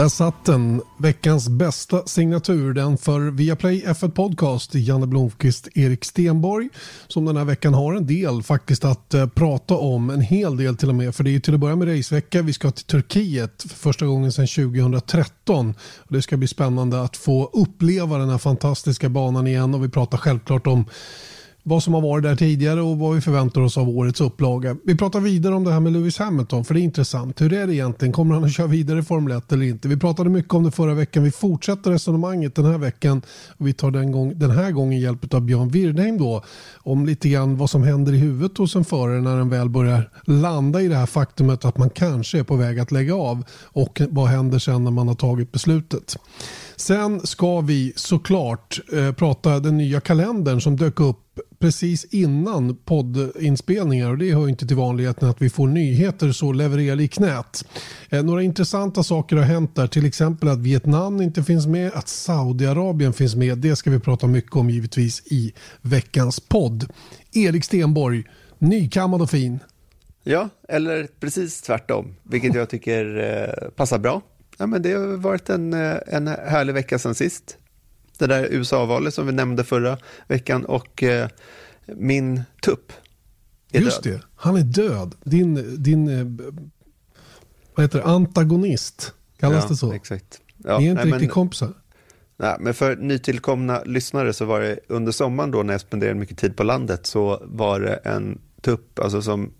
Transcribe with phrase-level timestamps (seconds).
[0.00, 2.74] Där satt den, veckans bästa signatur.
[2.74, 6.68] Den för Viaplay F1 Podcast, Janne Blomqvist, Erik Stenborg.
[7.08, 10.10] Som den här veckan har en del faktiskt att eh, prata om.
[10.10, 11.14] En hel del till och med.
[11.14, 12.42] För det är till att börja med racevecka.
[12.42, 15.74] Vi ska till Turkiet för första gången sedan 2013.
[15.98, 19.74] Och det ska bli spännande att få uppleva den här fantastiska banan igen.
[19.74, 20.84] Och vi pratar självklart om
[21.62, 24.76] vad som har varit där tidigare och vad vi förväntar oss av årets upplaga.
[24.84, 27.40] Vi pratar vidare om det här med Lewis Hamilton för det är intressant.
[27.40, 28.12] Hur är det egentligen?
[28.12, 29.88] Kommer han att köra vidare i Formel 1 eller inte?
[29.88, 31.24] Vi pratade mycket om det förra veckan.
[31.24, 33.22] Vi fortsätter resonemanget den här veckan
[33.58, 36.44] och vi tar den, gång, den här gången hjälp av Björn Wirdheim då
[36.76, 40.10] om lite grann vad som händer i huvudet hos en förare när den väl börjar
[40.24, 44.02] landa i det här faktumet att man kanske är på väg att lägga av och
[44.10, 46.16] vad händer sen när man har tagit beslutet.
[46.76, 51.18] Sen ska vi såklart eh, prata den nya kalendern som dök upp
[51.60, 57.00] precis innan poddinspelningar och det hör inte till vanligheten att vi får nyheter så levererar
[57.00, 57.64] i knät.
[58.10, 62.08] Eh, några intressanta saker har hänt där, till exempel att Vietnam inte finns med, att
[62.08, 63.58] Saudiarabien finns med.
[63.58, 66.86] Det ska vi prata mycket om givetvis i veckans podd.
[67.32, 68.24] Erik Stenborg,
[68.58, 69.58] nykammad och fin.
[70.24, 74.22] Ja, eller precis tvärtom, vilket jag tycker eh, passar bra.
[74.58, 77.56] Ja, men det har varit en, eh, en härlig vecka sen sist
[78.20, 81.28] det där USA-valet som vi nämnde förra veckan och eh,
[81.86, 82.92] min tupp
[83.72, 84.12] är Just död.
[84.12, 85.14] det, han är död.
[85.24, 86.54] Din, din eh,
[87.74, 89.92] vad heter det, antagonist, kallas ja, det så?
[89.92, 90.40] Exakt.
[90.56, 91.72] Ja, Ni är inte nej, riktigt men, kompisar.
[92.36, 96.38] Nej, men för nytillkomna lyssnare så var det under sommaren då när jag spenderade mycket
[96.38, 99.52] tid på landet så var det en tupp, alltså som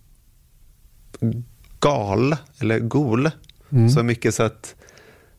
[1.81, 3.31] gal, eller gol,
[3.71, 3.91] mm.
[3.91, 4.75] så mycket så att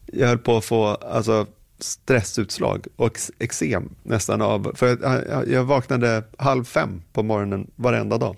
[0.06, 1.47] jag höll på att få, alltså
[1.84, 4.98] stressutslag och eksem nästan av, för
[5.30, 8.38] jag, jag vaknade halv fem på morgonen varenda dag.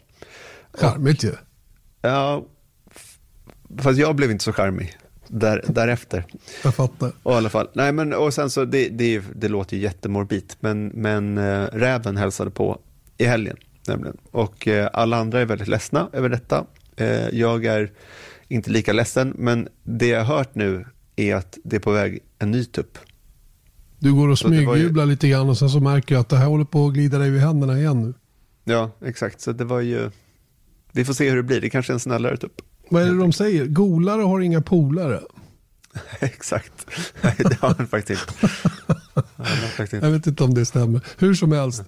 [0.74, 1.32] Charmigt ju.
[2.02, 2.46] Ja,
[3.78, 6.26] fast jag blev inte så charmig där, därefter.
[6.64, 7.12] Jag fattar.
[7.24, 10.54] Och i alla fall, nej men och sen så, det, det, det låter ju jättemorbid,
[10.60, 12.80] men, men äh, räven hälsade på
[13.18, 14.18] i helgen nämligen.
[14.32, 16.66] Och äh, alla andra är väldigt ledsna över detta.
[16.96, 17.92] Äh, jag är
[18.48, 22.20] inte lika ledsen, men det jag har hört nu är att det är på väg
[22.40, 22.98] en ny tupp.
[24.04, 25.10] Du går och smygjublar ju...
[25.10, 27.30] lite grann och sen så märker jag att det här håller på att glida dig
[27.30, 28.14] vid händerna igen nu.
[28.64, 29.42] Ja, exakt.
[29.42, 30.12] Så det var ju...
[30.92, 31.62] Vi får se hur det blir.
[31.62, 32.52] Det kanske är en snällare typ.
[32.90, 33.66] Vad är det de säger?
[33.66, 35.22] Golare har inga polare.
[36.20, 36.88] exakt.
[37.22, 38.28] Nej, det har han faktiskt.
[39.92, 41.02] Jag vet inte om det stämmer.
[41.18, 41.84] Hur som helst.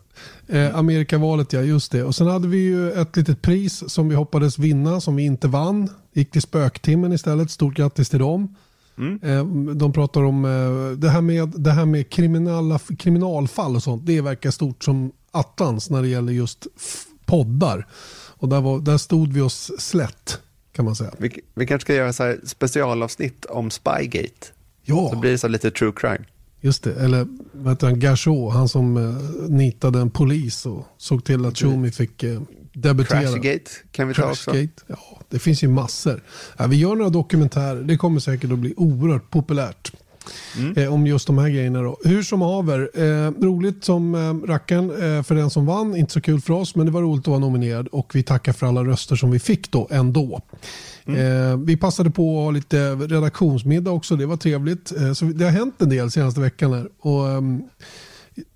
[0.48, 2.04] Eh, Amerikavalet, ja just det.
[2.04, 5.48] Och sen hade vi ju ett litet pris som vi hoppades vinna som vi inte
[5.48, 5.90] vann.
[6.14, 7.52] Gick till spöktimmen istället.
[7.52, 8.56] Stort grattis till dem.
[8.98, 9.20] Mm.
[9.24, 14.06] Eh, de pratar om eh, det här med, det här med kriminella, kriminalfall och sånt.
[14.06, 16.68] Det verkar stort som attans när det gäller just
[17.26, 17.88] poddar.
[18.38, 20.40] Och där, var, där stod vi oss slätt
[20.76, 21.12] kan man säga.
[21.18, 24.48] Vi, vi kanske ska göra så här specialavsnitt om Spygate.
[24.84, 25.10] Ja.
[25.14, 26.26] Så blir det så lite true crime.
[26.62, 31.24] Just det, eller vad heter han, Gachot, han som uh, nitade en polis och såg
[31.24, 32.42] till att Tjomi fick uh,
[32.76, 33.22] debutera.
[33.22, 34.64] Crashgate kan vi ta Crashgate.
[34.64, 34.86] också.
[34.88, 36.24] Ja, det finns ju massor.
[36.58, 37.84] Ja, vi gör några dokumentärer.
[37.84, 39.92] Det kommer säkert att bli oerhört populärt.
[40.58, 40.78] Mm.
[40.78, 41.82] Eh, om just de här grejerna.
[41.82, 41.98] Då.
[42.04, 45.96] Hur som haver, eh, roligt som eh, rackaren eh, för den som vann.
[45.96, 47.88] Inte så kul för oss, men det var roligt att vara nominerad.
[47.88, 50.42] Och vi tackar för alla röster som vi fick då ändå.
[51.06, 51.52] Mm.
[51.52, 54.16] Eh, vi passade på att ha lite redaktionsmiddag också.
[54.16, 54.92] Det var trevligt.
[54.98, 56.74] Eh, så det har hänt en del senaste veckan.
[56.74, 56.90] Här.
[57.00, 57.64] Och, ehm,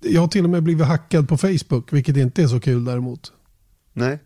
[0.00, 3.32] jag har till och med blivit hackad på Facebook, vilket inte är så kul däremot.
[3.92, 4.18] Nej.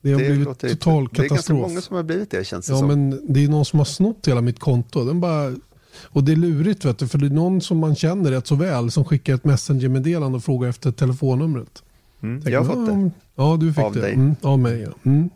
[0.00, 1.16] Det har det blivit total katastrof.
[1.16, 2.88] Det är ganska många som har blivit det känns det ja, som.
[2.88, 5.04] men det är någon som har snott hela mitt konto.
[5.04, 5.56] Den bara...
[6.02, 8.54] Och det är lurigt vet du, för det är någon som man känner rätt så
[8.54, 11.82] väl som skickar ett messengermeddelande och frågar efter telefonnumret.
[12.22, 13.10] Mm, jag har fått det.
[13.34, 14.00] Ja, du fick av det.
[14.00, 14.14] Dig.
[14.14, 14.80] Mm, av mig.
[14.80, 14.92] Ja.
[15.02, 15.30] Mm.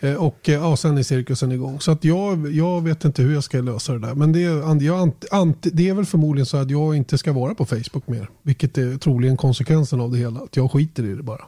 [0.00, 1.80] Eh, och eh, ja, sen är cirkusen igång.
[1.80, 4.14] Så att jag, jag vet inte hur jag ska lösa det där.
[4.14, 7.54] Men det är, jag, ant, det är väl förmodligen så att jag inte ska vara
[7.54, 8.28] på Facebook mer.
[8.42, 10.40] Vilket är troligen konsekvensen av det hela.
[10.40, 11.44] Att jag skiter i det bara.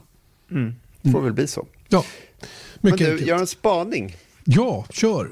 [0.51, 0.73] Mm.
[1.03, 1.23] Det får mm.
[1.23, 1.67] väl bli så.
[1.89, 2.05] Ja.
[2.81, 3.27] Mycket Men du, enkelt.
[3.29, 4.15] gör en spaning.
[4.43, 5.29] Ja, kör.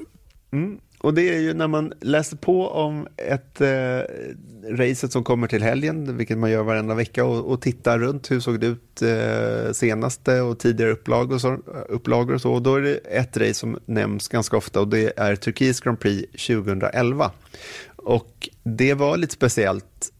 [0.51, 0.79] Mm.
[1.01, 3.99] Och det är ju när man läser på om ett eh,
[4.69, 8.39] racet som kommer till helgen, vilket man gör varenda vecka, och, och tittar runt hur
[8.39, 11.57] såg det ut eh, senaste och tidigare upplagor och, så,
[11.89, 12.53] upplagor och så.
[12.53, 15.99] Och då är det ett race som nämns ganska ofta och det är Turkiets Grand
[15.99, 17.31] Prix 2011.
[17.95, 20.11] Och det var lite speciellt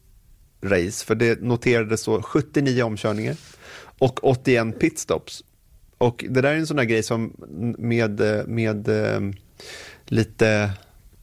[0.62, 3.36] race, för det noterades så 79 omkörningar
[4.01, 5.44] och 81 pitstops.
[5.98, 7.33] Och det där är en sån där grej som
[7.77, 9.21] med, med eh,
[10.06, 10.71] lite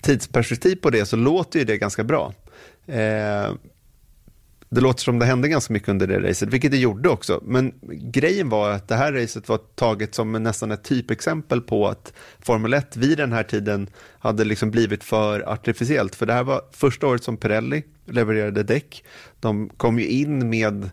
[0.02, 2.34] tidsperspektiv på det så låter ju det ganska bra.
[2.86, 3.52] Eh,
[4.68, 7.42] det låter som det hände ganska mycket under det racet, vilket det gjorde också.
[7.44, 12.12] Men grejen var att det här racet var taget som nästan ett typexempel på att
[12.40, 16.14] Formel 1 vid den här tiden hade liksom blivit för artificiellt.
[16.14, 19.04] För det här var första året som Pirelli levererade däck.
[19.40, 20.90] De kom ju in med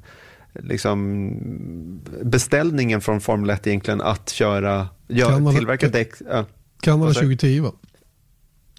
[0.63, 6.11] liksom beställningen från Formel 1 egentligen att köra, gör, tillverka däck.
[6.29, 6.45] Ja.
[6.81, 7.71] Kanada 2010 va?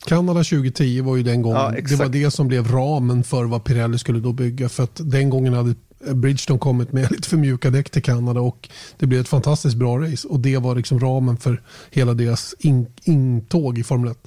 [0.06, 3.64] Kanada 2010 var ju den gången, ja, det var det som blev ramen för vad
[3.64, 4.68] Pirelli skulle då bygga.
[4.68, 5.74] För att den gången hade
[6.14, 8.68] Bridgestone kommit med lite för mjuka däck till Kanada och
[8.98, 10.28] det blev ett fantastiskt bra race.
[10.28, 14.18] Och det var liksom ramen för hela deras in, intåg i Formel 1.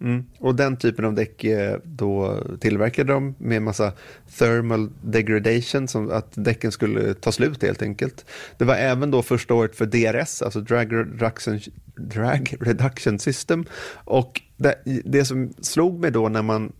[0.00, 0.24] Mm.
[0.38, 3.92] Och den typen av däck eh, då tillverkade de med massa
[4.38, 8.24] thermal degradation, som att däcken skulle ta slut helt enkelt.
[8.58, 11.60] Det var även då första året för DRS, alltså drag reduction,
[11.96, 13.64] drag reduction system.
[13.94, 16.72] Och det, det som slog mig då när man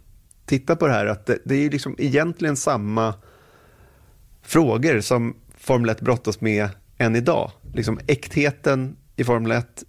[0.47, 3.15] tittar på det här, att det, det är liksom egentligen samma
[4.43, 6.69] frågor som Formel 1 brottas med
[6.99, 7.51] än idag.
[7.75, 9.85] Liksom äktheten i Formel 1,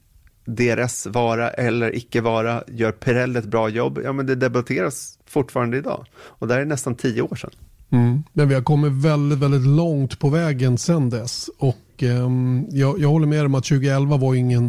[0.48, 4.00] DRS vara eller icke vara, gör Pirelli ett bra jobb?
[4.04, 6.06] Ja, men det debatteras fortfarande idag.
[6.16, 7.52] Och det här är nästan tio år sedan.
[7.90, 8.24] Mm.
[8.34, 11.50] Men vi har kommit väldigt, väldigt långt på vägen sedan dess.
[11.58, 14.68] Och um, jag, jag håller med om att 2011 var ingen,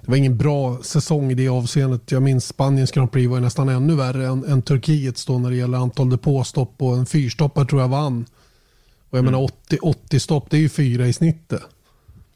[0.00, 2.12] det var ingen bra säsong i det avseendet.
[2.12, 5.56] Jag minns Spaniens Grand Prix var nästan ännu värre än, än Turkiets då när det
[5.56, 8.26] gäller antal depåstopp och en fyrstoppare tror jag vann.
[9.10, 9.32] Och jag mm.
[9.32, 11.62] menar 80, 80 stopp, det är ju fyra i snittet.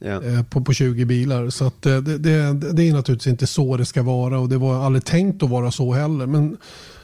[0.05, 0.43] Yeah.
[0.43, 1.51] På, på 20 bilar.
[1.51, 4.59] Så att eh, det, det, det, är naturligtvis inte så det ska vara och det
[4.59, 6.27] var aldrig tänkt att vara så heller.
[6.27, 6.57] Men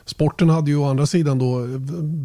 [0.04, 1.66] sporten hade ju å andra sidan då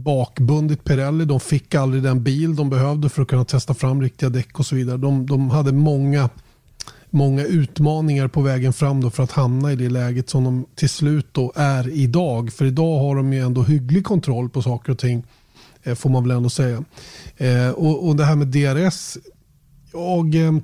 [0.04, 1.26] bakbundit Pirelli.
[1.26, 4.66] De fick aldrig den bil de behövde för att kunna testa fram riktiga däck och
[4.66, 4.98] så vidare.
[4.98, 6.30] De, de hade många,
[7.10, 10.90] många utmaningar på vägen fram då för att hamna i det läget som de till
[10.90, 12.54] slut då är idag.
[12.54, 15.24] För idag har de ju ändå hygglig kontroll på saker och ting
[15.84, 16.84] eh, får man väl ändå säga.
[17.38, 19.18] Eh, och, och det här med DRS
[19.96, 20.56] jag eh,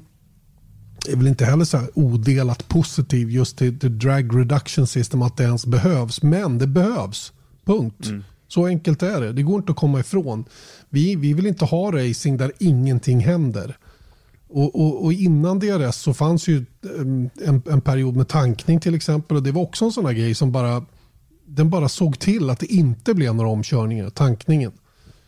[1.09, 5.37] är väl inte heller så här odelat positiv just till, till drag reduction system att
[5.37, 6.23] det ens behövs.
[6.23, 7.33] Men det behövs.
[7.65, 8.05] Punkt.
[8.05, 8.23] Mm.
[8.47, 9.33] Så enkelt är det.
[9.33, 10.45] Det går inte att komma ifrån.
[10.89, 13.77] Vi, vi vill inte ha racing där ingenting händer.
[14.47, 16.65] Och, och, och, innan DRS så fanns ju
[16.99, 19.37] ehm, en, en, period med tankning till exempel.
[19.37, 20.85] Och det var också en sån här grej som bara,
[21.45, 24.71] den bara såg till att det inte blev några omkörningar, tankningen.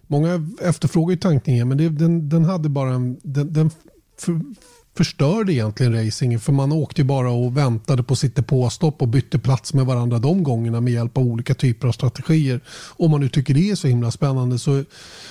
[0.08, 3.70] Många efterfrågar ju tankningen men det, den, den, hade bara en, den, den
[4.24, 4.42] för,
[4.98, 9.40] förstörde egentligen racingen för man åkte ju bara och väntade på sitt depåstopp och bytte
[9.40, 12.62] plats med varandra de gångerna med hjälp av olika typer av strategier.
[12.98, 14.60] Om man nu tycker det är så himla spännande.
[14.60, 14.84] Så,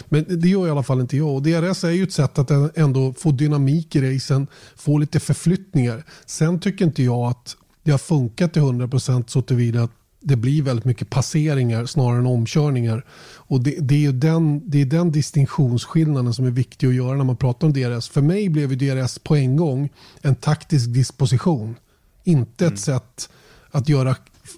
[0.09, 1.35] men det gör i alla fall inte jag.
[1.35, 4.47] Och DRS är ju ett sätt att ändå få dynamik i racen,
[4.77, 6.05] få lite förflyttningar.
[6.27, 10.63] Sen tycker inte jag att det har funkat till 100% så tillvida att det blir
[10.63, 13.05] väldigt mycket passeringar snarare än omkörningar.
[13.35, 17.25] Och det, det, är den, det är den distinktionsskillnaden som är viktig att göra när
[17.25, 18.09] man pratar om DRS.
[18.09, 19.89] För mig blev DRS på en gång
[20.23, 21.77] en taktisk disposition.
[22.25, 22.77] Inte ett mm.
[22.77, 23.31] sätt
[23.71, 24.17] att göra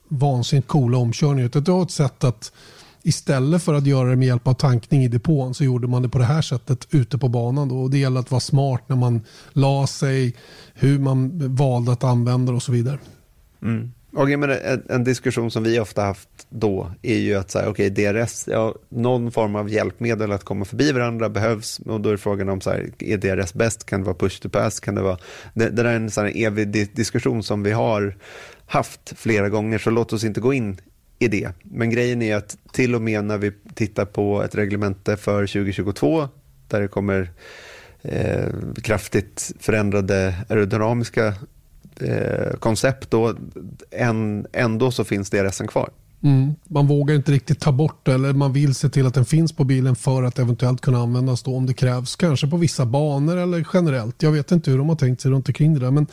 [0.09, 1.47] vansinnigt coola omkörningar.
[1.47, 2.53] Utan det var ett sätt att
[3.03, 6.09] istället för att göra det med hjälp av tankning i depån så gjorde man det
[6.09, 7.69] på det här sättet ute på banan.
[7.69, 7.79] Då.
[7.83, 9.21] Och det gäller att vara smart när man
[9.53, 10.35] la sig,
[10.75, 12.99] hur man valde att använda det och så vidare.
[13.63, 13.93] Mm.
[14.17, 17.91] Okay, men en, en, diskussion som vi ofta haft då är ju att säga, okay,
[17.91, 22.49] DRS, ja, någon form av hjälpmedel att komma förbi varandra behövs och då är frågan
[22.49, 23.87] om så här, är DRS bäst?
[23.87, 24.81] Kan det vara push to pass?
[24.81, 25.19] Kan det vara,
[25.55, 28.17] det, det där är en sån evig diskussion som vi har
[28.67, 30.81] haft flera gånger så låt oss inte gå in
[31.19, 31.51] i det.
[31.63, 36.29] Men grejen är att till och med när vi tittar på ett reglemente för 2022
[36.69, 37.31] där det kommer
[38.03, 38.49] eh,
[38.83, 41.35] kraftigt förändrade aerodynamiska
[42.01, 43.35] eh, koncept då,
[43.91, 45.91] än, ändå så finns DRSen kvar.
[46.25, 46.55] Mm.
[46.65, 49.53] Man vågar inte riktigt ta bort det eller man vill se till att den finns
[49.53, 52.17] på bilen för att eventuellt kunna användas då om det krävs.
[52.17, 54.23] Kanske på vissa banor eller generellt.
[54.23, 55.91] Jag vet inte hur de har tänkt sig runt omkring det där.
[55.91, 56.07] Men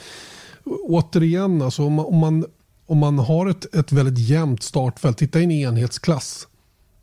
[0.65, 2.45] återigen, alltså, om, man, om, man,
[2.85, 6.47] om man har ett, ett väldigt jämnt startfält, titta i en enhetsklass.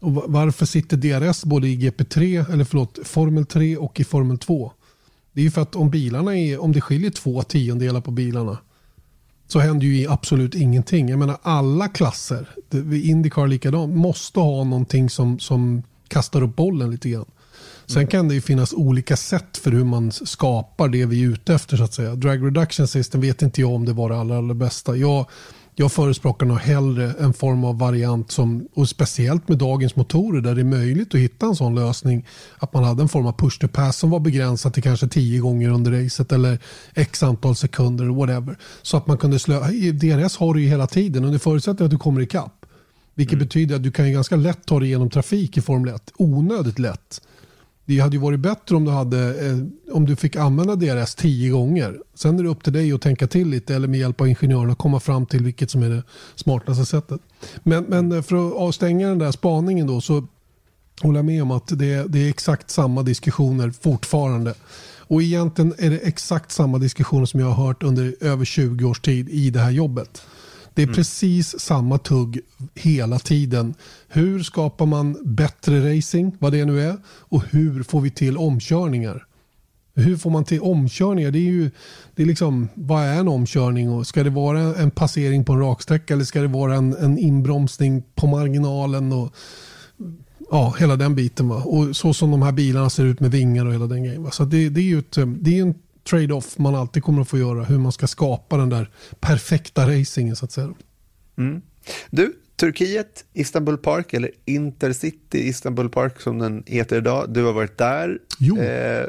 [0.01, 4.73] Och varför sitter DRS både i GP3, eller förlåt, Formel 3 och i Formel 2?
[5.33, 8.59] Det är ju för att om bilarna är, om det skiljer två tiondelar på bilarna
[9.49, 11.09] så händer ju absolut ingenting.
[11.09, 12.49] Jag menar alla klasser,
[13.03, 17.25] Indycar likadant, måste ha någonting som, som kastar upp bollen lite grann.
[17.87, 18.11] Sen mm.
[18.11, 21.77] kan det ju finnas olika sätt för hur man skapar det vi är ute efter
[21.77, 22.15] så att säga.
[22.15, 24.97] Drag reduction system vet inte jag om det var det allra, allra bästa.
[24.97, 25.27] Jag,
[25.81, 30.55] jag förespråkar nog hellre en form av variant som, och speciellt med dagens motorer där
[30.55, 32.27] det är möjligt att hitta en sån lösning.
[32.59, 35.41] Att man hade en form av push to pass som var begränsad till kanske tio
[35.41, 36.59] gånger under racet eller
[36.95, 38.59] x antal sekunder whatever.
[38.83, 39.61] Så att man kunde slö,
[39.93, 42.67] DRS har du ju hela tiden och det förutsätter att du kommer ikapp.
[43.15, 43.45] Vilket mm.
[43.45, 46.13] betyder att du kan ju ganska lätt ta dig igenom trafik i Formel 1.
[46.17, 47.21] Onödigt lätt.
[47.89, 49.59] Det hade ju varit bättre om du, hade, eh,
[49.93, 51.99] om du fick använda DRS tio gånger.
[52.15, 54.75] Sen är det upp till dig att tänka till lite eller med hjälp av ingenjörerna
[54.75, 56.03] komma fram till vilket som är det
[56.35, 57.21] smartaste sättet.
[57.63, 60.27] Men, men eh, för att avstänga den där spaningen då så
[61.03, 64.55] håller jag med om att det, det är exakt samma diskussioner fortfarande.
[64.99, 69.01] Och egentligen är det exakt samma diskussioner som jag har hört under över 20 års
[69.01, 70.23] tid i det här jobbet.
[70.79, 70.95] Det är mm.
[70.95, 72.41] precis samma tugg
[72.75, 73.75] hela tiden.
[74.09, 79.27] Hur skapar man bättre racing, vad det nu är, och hur får vi till omkörningar?
[79.95, 81.31] Hur får man till omkörningar?
[81.31, 81.71] Det är ju,
[82.15, 83.91] det är liksom, vad är en omkörning?
[83.91, 87.19] Och ska det vara en passering på en raksträcka eller ska det vara en, en
[87.19, 89.13] inbromsning på marginalen?
[89.13, 89.35] Och,
[90.51, 91.49] ja, hela den biten.
[91.49, 91.57] Va?
[91.57, 94.23] Och så som de här bilarna ser ut med vingar och hela den grejen.
[94.23, 94.31] Va?
[94.31, 95.75] Så det, det är ju ett, det är en
[96.11, 97.65] trade-off man alltid kommer att få göra.
[97.65, 100.75] Hur man ska skapa den där perfekta racingen så att säga.
[101.39, 101.63] Mm.
[102.11, 107.31] Du, Turkiet, Istanbul Park eller Intercity Istanbul Park som den heter idag.
[107.31, 108.19] Du har varit där.
[108.39, 108.59] Jo.
[108.59, 109.07] Eh,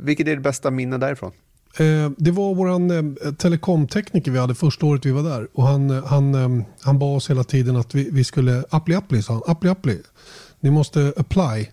[0.00, 1.32] vilket är det bästa minne därifrån?
[1.78, 5.48] Eh, det var vår eh, telekomtekniker vi hade första året vi var där.
[5.52, 8.94] Och han, eh, han, eh, han bad oss hela tiden att vi, vi skulle, appli
[8.94, 10.02] appli sa han, appli appli.
[10.60, 11.70] Ni måste apply.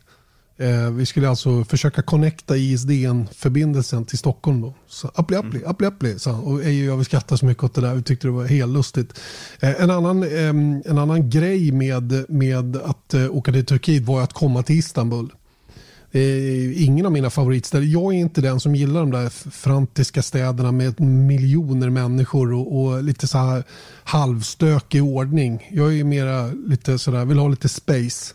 [0.63, 4.61] Eh, vi skulle alltså försöka connecta ISDN-förbindelsen till Stockholm.
[4.61, 4.73] Då.
[4.87, 5.69] Så appli, appli, mm.
[5.69, 6.43] appli, appli, sa han.
[6.43, 7.95] Och Ejo och jag skrattade så mycket åt det där.
[7.95, 9.19] Vi tyckte det var helt lustigt.
[9.59, 10.49] Eh, en, annan, eh,
[10.85, 15.29] en annan grej med, med att eh, åka till Turkiet var att komma till Istanbul.
[16.75, 17.85] ingen av mina favoritstäder.
[17.85, 23.03] Jag är inte den som gillar de där frantiska städerna med miljoner människor och, och
[23.03, 23.63] lite så här
[24.03, 25.69] halvstökig ordning.
[25.71, 28.33] Jag är mera lite sådär, vill ha lite space.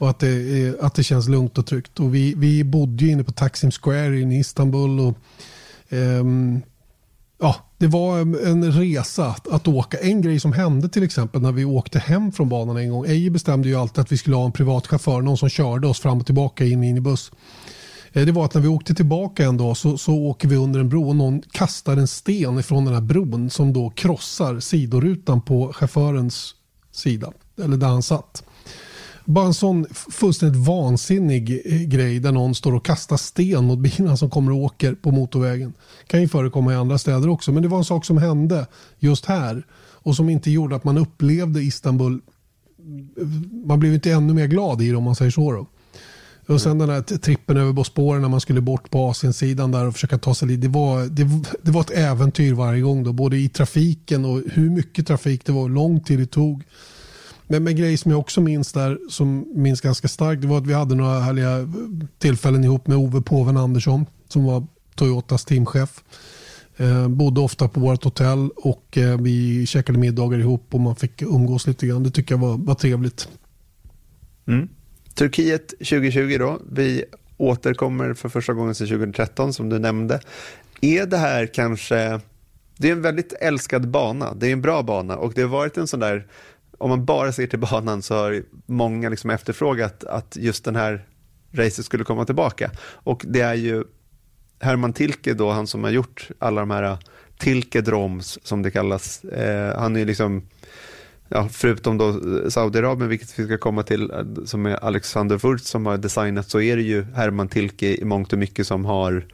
[0.00, 2.00] Och att det, att det känns lugnt och tryggt.
[2.00, 5.00] Och vi, vi bodde ju inne på Taksim Square i Istanbul.
[5.00, 5.14] Och,
[5.90, 6.62] um,
[7.40, 9.98] ja, det var en resa att, att, åka.
[9.98, 13.06] En grej som hände till exempel när vi åkte hem från banan en gång.
[13.06, 16.00] Eje bestämde ju alltid att vi skulle ha en privat chaufför, någon som körde oss
[16.00, 17.32] fram och tillbaka in i minibuss.
[18.12, 20.80] Eh, det var att när vi åkte tillbaka en dag så, så åker vi under
[20.80, 25.40] en bro och någon kastar en sten ifrån den här bron som då krossar sidorutan
[25.40, 26.54] på chaufförens
[26.92, 27.32] sida.
[27.62, 28.44] Eller där han satt.
[29.30, 34.16] Bara en sån fullständigt vansinnig eh, grej där någon står och kastar sten mot bilarna
[34.16, 35.72] som kommer och åker på motorvägen.
[36.06, 38.66] kan ju förekomma i andra städer också men det var en sak som hände
[38.98, 39.66] just här
[40.02, 43.26] och som inte gjorde att man upplevde Istanbul eh,
[43.66, 45.52] man blev inte ännu mer glad i det om man säger så.
[45.52, 45.66] Då.
[46.54, 49.94] Och sen den här trippen över Bosporen när man skulle bort på Asiensidan där och
[49.94, 50.60] försöka ta sig dit.
[50.60, 51.28] Det var, det,
[51.62, 53.04] det var ett äventyr varje gång.
[53.04, 56.64] Då, både i trafiken och hur mycket trafik det var, hur lång tid det tog.
[57.50, 60.66] Men en grej som jag också minns där, som minns ganska starkt, det var att
[60.66, 61.68] vi hade några härliga eh,
[62.18, 66.02] tillfällen ihop med Ove Påven Andersson som var Toyotas teamchef.
[66.76, 71.22] Eh, bodde ofta på vårt hotell och eh, vi käkade middagar ihop och man fick
[71.22, 72.02] umgås lite grann.
[72.02, 73.28] Det tycker jag var, var trevligt.
[74.46, 74.68] Mm.
[75.14, 76.58] Turkiet 2020 då.
[76.72, 77.04] Vi
[77.36, 80.20] återkommer för första gången sedan 2013 som du nämnde.
[80.80, 82.20] Är det här kanske,
[82.76, 85.76] det är en väldigt älskad bana, det är en bra bana och det har varit
[85.76, 86.26] en sån där
[86.80, 91.06] om man bara ser till banan så har många liksom efterfrågat att just den här
[91.52, 92.70] racet skulle komma tillbaka.
[92.92, 93.84] Och det är ju
[94.60, 96.98] Herman Tilke då, han som har gjort alla de här uh,
[97.38, 99.24] Tilke Droms som det kallas.
[99.24, 100.42] Eh, han är liksom,
[101.28, 104.12] ja, förutom då uh, Saudiarabien, vilket vi ska komma till,
[104.44, 108.32] som är Alexander Wurz som har designat, så är det ju Herman Tilke i mångt
[108.32, 109.26] och mycket som har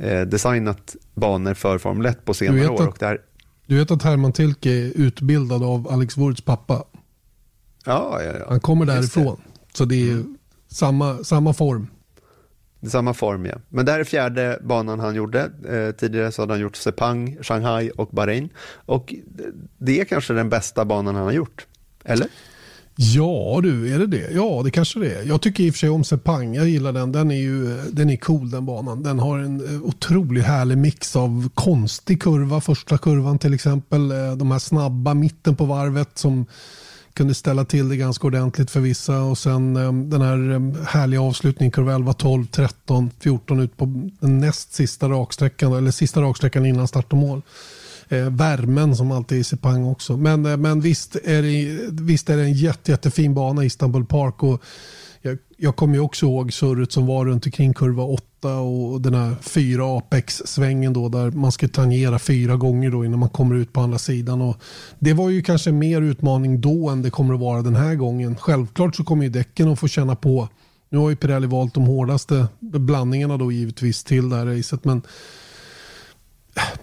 [0.00, 2.88] eh, designat banor för Formel 1 på senare år.
[2.88, 3.20] Och det här,
[3.66, 6.84] du vet att Herman Tilke är utbildad av Alex Wurds pappa?
[7.84, 8.46] Ja, ja, ja.
[8.48, 9.40] Han kommer därifrån.
[9.44, 9.76] Det.
[9.76, 10.38] Så det är mm.
[10.68, 11.86] samma, samma form.
[12.80, 13.54] Det är samma form, ja.
[13.68, 15.50] Men det här är fjärde banan han gjorde.
[15.68, 18.48] Eh, tidigare så hade han gjort Sepang, Shanghai och Bahrain.
[18.86, 19.14] Och
[19.78, 21.66] det är kanske den bästa banan han har gjort.
[22.04, 22.28] Eller?
[22.96, 24.30] Ja du, är det det?
[24.32, 25.22] Ja, det kanske det är.
[25.22, 26.54] Jag tycker i och för sig om Sepang.
[26.54, 27.12] Jag gillar den.
[27.12, 29.02] Den är ju den är cool den banan.
[29.02, 32.60] Den har en eh, otroligt härlig mix av konstig kurva.
[32.60, 34.10] Första kurvan till exempel.
[34.10, 36.46] Eh, de här snabba mitten på varvet som
[37.14, 39.20] kunde ställa till det ganska ordentligt för vissa.
[39.20, 40.36] Och sen eh, den här
[40.86, 45.72] härliga avslutningen, kurva 11, 12, 13, 14 ut på den näst sista raksträckan.
[45.72, 47.42] Eller sista raksträckan innan start och mål
[48.08, 50.16] eh, värmen som alltid är i Sepang också.
[50.16, 54.42] Men, eh, men visst, är det, visst är det en jätte, jättefin bana Istanbul Park.
[54.42, 54.62] Och
[55.22, 59.14] jag, jag kommer ju också ihåg surret som var runt omkring kurva 8 och den
[59.14, 63.72] här fyra Apex-svängen då där man ska tangera fyra gånger då innan man kommer ut
[63.72, 64.42] på andra sidan.
[64.42, 64.56] Och
[64.98, 68.36] det var ju kanske mer utmaning då än det kommer att vara den här gången.
[68.36, 70.48] Självklart så kommer ju däcken att få känna på
[70.94, 74.84] nu har ju Pirelli valt de hårdaste blandningarna då givetvis till det här racet.
[74.84, 75.02] Men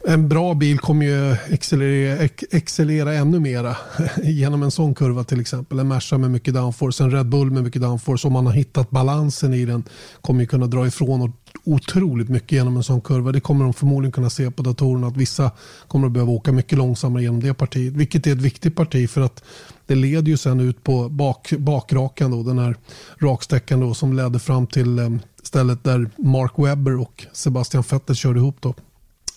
[0.07, 3.77] en bra bil kommer ju excellera, accelerera ännu mera
[4.23, 5.79] genom en sån kurva till exempel.
[5.79, 8.27] En Merca med mycket downforce, en Red Bull med mycket downforce.
[8.27, 9.83] Om man har hittat balansen i den
[10.21, 13.31] kommer ju kunna dra ifrån otroligt mycket genom en sån kurva.
[13.31, 15.51] Det kommer de förmodligen kunna se på datorerna att vissa
[15.87, 17.93] kommer att behöva åka mycket långsammare genom det partiet.
[17.93, 19.43] Vilket är ett viktigt parti för att
[19.85, 22.75] det leder ju sen ut på bak, bakrakan då, den här
[23.17, 25.09] raksträckan då som ledde fram till eh,
[25.43, 28.73] stället där Mark Webber och Sebastian Vettel körde ihop då.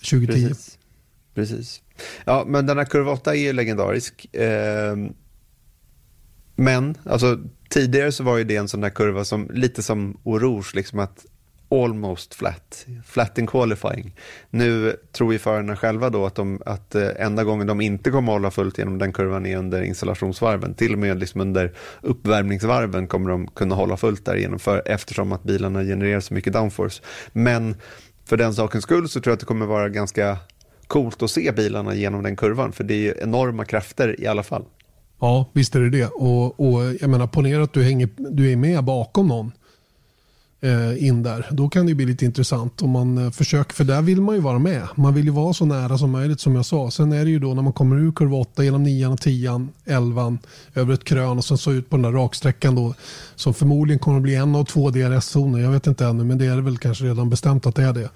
[0.04, 0.48] 2010.
[0.48, 0.78] Precis.
[1.34, 1.82] Precis.
[2.24, 4.34] Ja, men den här kurva 8 är ju legendarisk.
[4.34, 4.96] Eh,
[6.56, 10.74] men, alltså tidigare så var ju det en sån där kurva som lite som Oros,
[10.74, 11.26] liksom att
[11.70, 14.16] almost flat, flat in qualifying.
[14.50, 18.32] Nu tror ju förarna själva då att, de, att eh, enda gången de inte kommer
[18.32, 20.74] att hålla fullt genom den kurvan är under installationsvarven.
[20.74, 25.42] Till och med liksom under uppvärmningsvarven kommer de kunna hålla fullt därigenom för, eftersom att
[25.42, 27.02] bilarna genererar så mycket downforce.
[27.32, 27.76] Men
[28.24, 30.38] för den sakens skull så tror jag att det kommer vara ganska
[30.86, 34.42] coolt att se bilarna genom den kurvan, för det är ju enorma krafter i alla
[34.42, 34.64] fall.
[35.20, 36.06] Ja, visst är det det.
[36.06, 39.52] Och, och jag menar, ponera att du, hänger, du är med bakom någon
[40.64, 41.46] Eh, in där.
[41.50, 44.40] Då kan det bli lite intressant om man eh, försöker, för där vill man ju
[44.40, 44.82] vara med.
[44.94, 46.90] Man vill ju vara så nära som möjligt som jag sa.
[46.90, 50.38] Sen är det ju då när man kommer ur kurva 8 genom 9, 10, 11
[50.74, 52.94] över ett krön och sen så ut på den där raksträckan då
[53.34, 55.58] som förmodligen kommer att bli en av två DRS-zoner.
[55.58, 58.10] Jag vet inte ännu men det är väl kanske redan bestämt att det är det.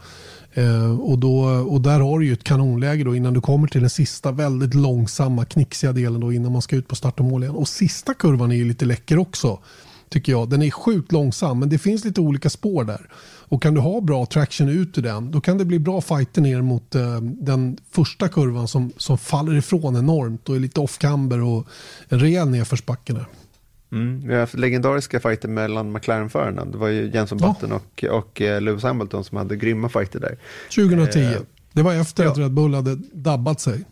[0.62, 3.80] Eh, och, då, och där har du ju ett kanonläge då innan du kommer till
[3.80, 7.42] den sista väldigt långsamma knixiga delen då innan man ska ut på start och mål
[7.42, 7.54] igen.
[7.54, 9.58] Och sista kurvan är ju lite läcker också
[10.08, 10.50] tycker jag.
[10.50, 13.08] Den är sjukt långsam men det finns lite olika spår där.
[13.50, 16.42] Och kan du ha bra traction ut ur den då kan det bli bra fighter
[16.42, 21.42] ner mot uh, den första kurvan som, som faller ifrån enormt och är lite off-camber
[21.42, 21.66] och
[22.08, 23.26] en rejäl nedförsbacke där.
[23.92, 26.64] Mm, vi har haft legendariska fighter mellan McLaren-förarna.
[26.64, 27.76] Det var ju Jenson Button ja.
[27.76, 30.38] och, och uh, Lewis Hamilton som hade grymma fighter där.
[30.74, 31.18] 2010.
[31.18, 31.32] Uh,
[31.72, 32.30] det var efter ja.
[32.30, 33.84] att Red Bull hade dabbat sig.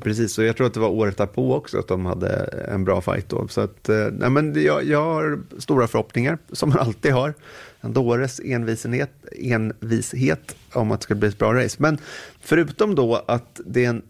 [0.00, 2.28] Precis, och jag tror att det var året därpå också att de hade
[2.68, 3.48] en bra fight då.
[3.48, 7.34] Så att, eh, nej, men jag, jag har stora förhoppningar, som man alltid har.
[7.80, 11.76] En dåres envishet, envishet om att det ska bli ett bra race.
[11.78, 11.98] Men
[12.40, 14.02] förutom då att det är en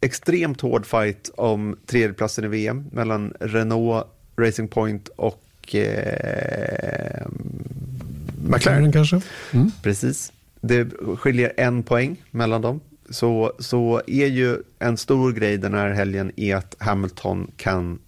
[0.00, 7.26] extremt hård fight om tredjeplatsen i VM mellan Renault, Racing Point och eh,
[8.48, 8.92] McLaren.
[8.92, 9.20] kanske?
[9.52, 9.70] Mm.
[9.82, 10.32] Precis.
[10.60, 10.88] Det
[11.18, 16.32] skiljer en poäng mellan dem så, så är ju en stor grej den här helgen
[16.36, 17.98] är att Hamilton kan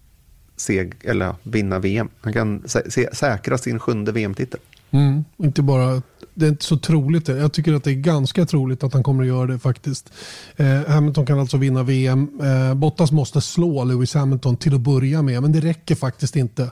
[0.57, 2.09] seg, eller vinna VM.
[2.21, 4.59] Han kan sä, sä, säkra sin sjunde VM-titel.
[4.91, 6.01] Mm, inte bara,
[6.33, 7.27] det är inte så troligt.
[7.27, 10.13] Jag tycker att det är ganska troligt att han kommer att göra det faktiskt.
[10.55, 12.39] Eh, Hamilton kan alltså vinna VM.
[12.41, 16.71] Eh, Bottas måste slå Lewis Hamilton till att börja med, men det räcker faktiskt inte.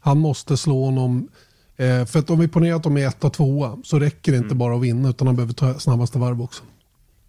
[0.00, 1.28] Han måste slå honom.
[1.76, 4.46] Eh, för att om vi ponerar att de är etta, tvåa så räcker det inte
[4.46, 4.58] mm.
[4.58, 6.62] bara att vinna utan han behöver ta snabbaste varv också.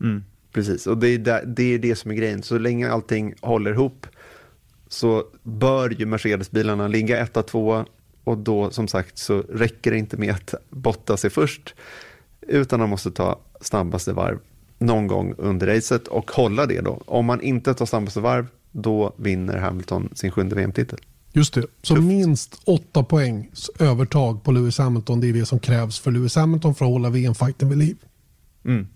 [0.03, 2.43] Mm, precis, och det är, där, det är det som är grejen.
[2.43, 4.07] Så länge allting håller ihop
[4.87, 7.85] så bör ju Mercedes-bilarna ligga etta, tvåa
[8.23, 11.75] och då som sagt så räcker det inte med att botta sig först
[12.47, 14.39] utan man måste ta snabbaste varv
[14.79, 17.01] någon gång under racet och hålla det då.
[17.05, 20.99] Om man inte tar snabbaste varv då vinner Hamilton sin sjunde VM-titel.
[21.31, 22.07] Just det, så Tufft.
[22.07, 26.75] minst åtta poängs övertag på Lewis Hamilton det är det som krävs för Lewis Hamilton
[26.75, 27.97] för att hålla VM-fighten vid liv.
[28.65, 28.87] Mm.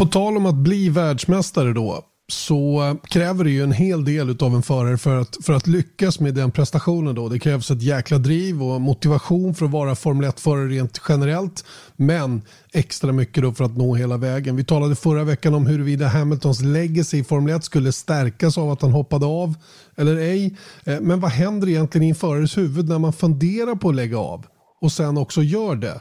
[0.00, 4.54] På tal om att bli världsmästare då så kräver det ju en hel del av
[4.54, 7.14] en förare för att, för att lyckas med den prestationen.
[7.14, 7.28] Då.
[7.28, 11.64] Det krävs ett jäkla driv och motivation för att vara Formel 1-förare rent generellt.
[11.96, 14.56] Men extra mycket då för att nå hela vägen.
[14.56, 18.82] Vi talade förra veckan om huruvida Hamiltons legacy i Formel 1 skulle stärkas av att
[18.82, 19.54] han hoppade av
[19.96, 20.56] eller ej.
[20.84, 24.18] Eh, men vad händer egentligen i en förares huvud när man funderar på att lägga
[24.18, 24.46] av
[24.80, 26.00] och sen också gör det?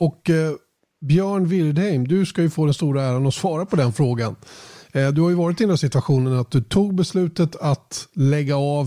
[0.00, 0.52] Och eh,
[1.08, 4.36] Björn Wirdheim, du ska ju få den stora äran att svara på den frågan.
[4.94, 8.56] Eh, du har ju varit i den här situationen att du tog beslutet att lägga
[8.56, 8.86] av.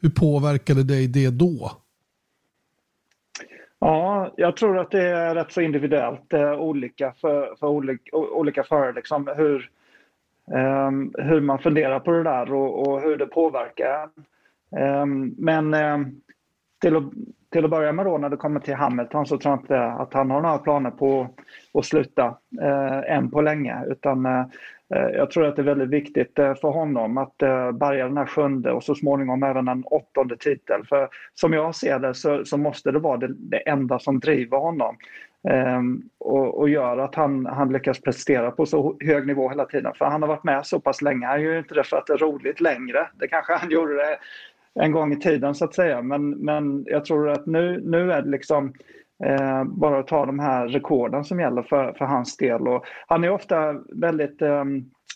[0.00, 1.72] Hur påverkade dig det då?
[3.78, 8.62] Ja, jag tror att det är rätt så individuellt eh, olika för, för olika, olika
[8.62, 9.70] för Liksom, hur,
[10.48, 14.08] Um, hur man funderar på det där och, och hur det påverkar.
[14.70, 16.20] um, men um,
[16.80, 17.04] till att
[17.50, 20.14] till att börja med då när det kommer till Hamilton så tror jag inte att
[20.14, 21.28] han har några planer på
[21.74, 23.84] att sluta eh, än på länge.
[23.86, 24.44] Utan eh,
[24.88, 28.26] jag tror att det är väldigt viktigt eh, för honom att eh, bärga den här
[28.26, 30.86] sjunde och så småningom även en åttonde titel.
[30.88, 34.58] För som jag ser det så, så måste det vara det, det enda som driver
[34.58, 34.96] honom.
[35.48, 35.80] Eh,
[36.18, 39.92] och, och, gör att han, han lyckas prestera på så hög nivå hela tiden.
[39.94, 41.26] För han har varit med så pass länge.
[41.26, 43.08] Han gör ju inte det för att det är roligt längre.
[43.14, 44.18] Det kanske han gjorde det
[44.80, 46.02] en gång i tiden så att säga.
[46.02, 48.72] Men, men jag tror att nu, nu är det liksom
[49.24, 52.68] Eh, bara att ta de här rekorden som gäller för, för hans del.
[52.68, 54.64] Och han är ofta väldigt eh,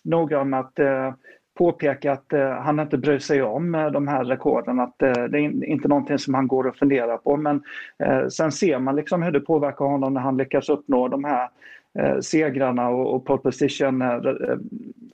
[0.04, 1.12] noggrann med att eh,
[1.58, 5.38] påpeka att eh, han inte bryr sig om eh, de här rekorden, att eh, det
[5.38, 7.36] är inte någonting som han går och funderar på.
[7.36, 7.62] Men
[7.98, 11.42] eh, sen ser man liksom hur det påverkar honom när han lyckas uppnå de här
[11.42, 11.48] eh,
[11.98, 14.58] Eh, segrarna och, och pole position eh, eh,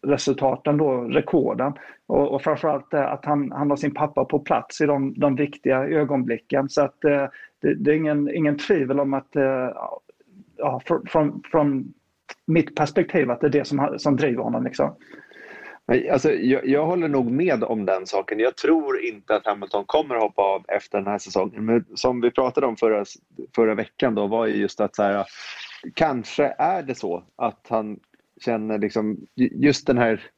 [0.03, 1.73] resultaten då, rekorden.
[2.07, 5.85] Och, och framförallt att han, han har sin pappa på plats i de, de viktiga
[5.85, 6.69] ögonblicken.
[6.69, 7.31] Så att det,
[7.75, 9.29] det, är ingen, ingen tvivel om att
[10.57, 11.95] ja, från, från
[12.47, 14.65] mitt perspektiv att det är det som, som driver honom.
[14.65, 14.95] Liksom.
[16.13, 18.39] Alltså, jag, jag, håller nog med om den saken.
[18.39, 21.65] Jag tror inte att Hamilton kommer att hoppa av efter den här säsongen.
[21.65, 23.05] Men som vi pratade om förra,
[23.57, 25.25] förra veckan då var ju just att så här,
[25.95, 28.01] kanske är det så att han
[28.41, 30.31] känner liksom just den här...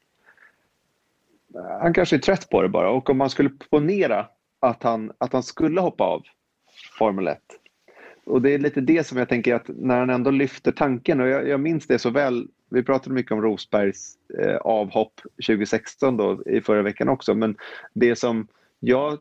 [1.80, 2.90] Han kanske är trött på det bara.
[2.90, 4.26] Och om man skulle ponera
[4.60, 6.22] att han, att han skulle hoppa av
[6.98, 7.38] Formel 1
[8.28, 11.28] och det är lite det som jag tänker att när han ändå lyfter tanken och
[11.28, 12.48] jag, jag minns det så väl.
[12.70, 17.34] Vi pratade mycket om Rosbergs eh, avhopp 2016 då i förra veckan också.
[17.34, 17.56] Men
[17.94, 18.48] det som
[18.80, 19.18] jag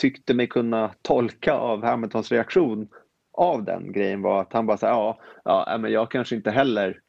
[0.00, 2.88] tyckte mig kunna tolka av Hamiltons reaktion
[3.36, 6.50] av den grejen var att han bara sa ja, ja äh, men jag kanske inte
[6.50, 7.00] heller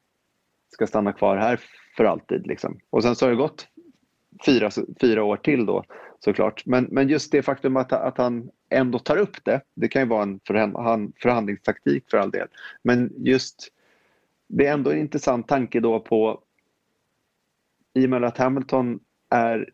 [0.69, 1.59] ska stanna kvar här
[1.97, 2.47] för alltid.
[2.47, 2.79] Liksom.
[2.89, 3.67] Och sen så har det gått
[4.45, 4.69] fyra,
[5.01, 5.83] fyra år till då
[6.19, 6.65] såklart.
[6.65, 10.07] Men, men just det faktum att, att han ändå tar upp det, det kan ju
[10.07, 10.39] vara en
[11.21, 12.47] förhandlingstaktik för all del.
[12.83, 13.71] Men just
[14.47, 16.41] det är ändå en intressant tanke då på
[17.93, 19.69] i och med att Hamilton är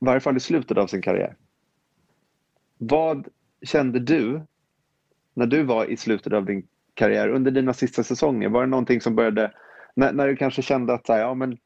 [0.00, 1.36] i varje fall i slutet av sin karriär.
[2.78, 3.28] Vad
[3.62, 4.42] kände du
[5.38, 8.48] när du var i slutet av din karriär under dina sista säsonger?
[8.48, 9.52] Var det någonting som började
[9.96, 11.58] när, när du kanske kände att ja, men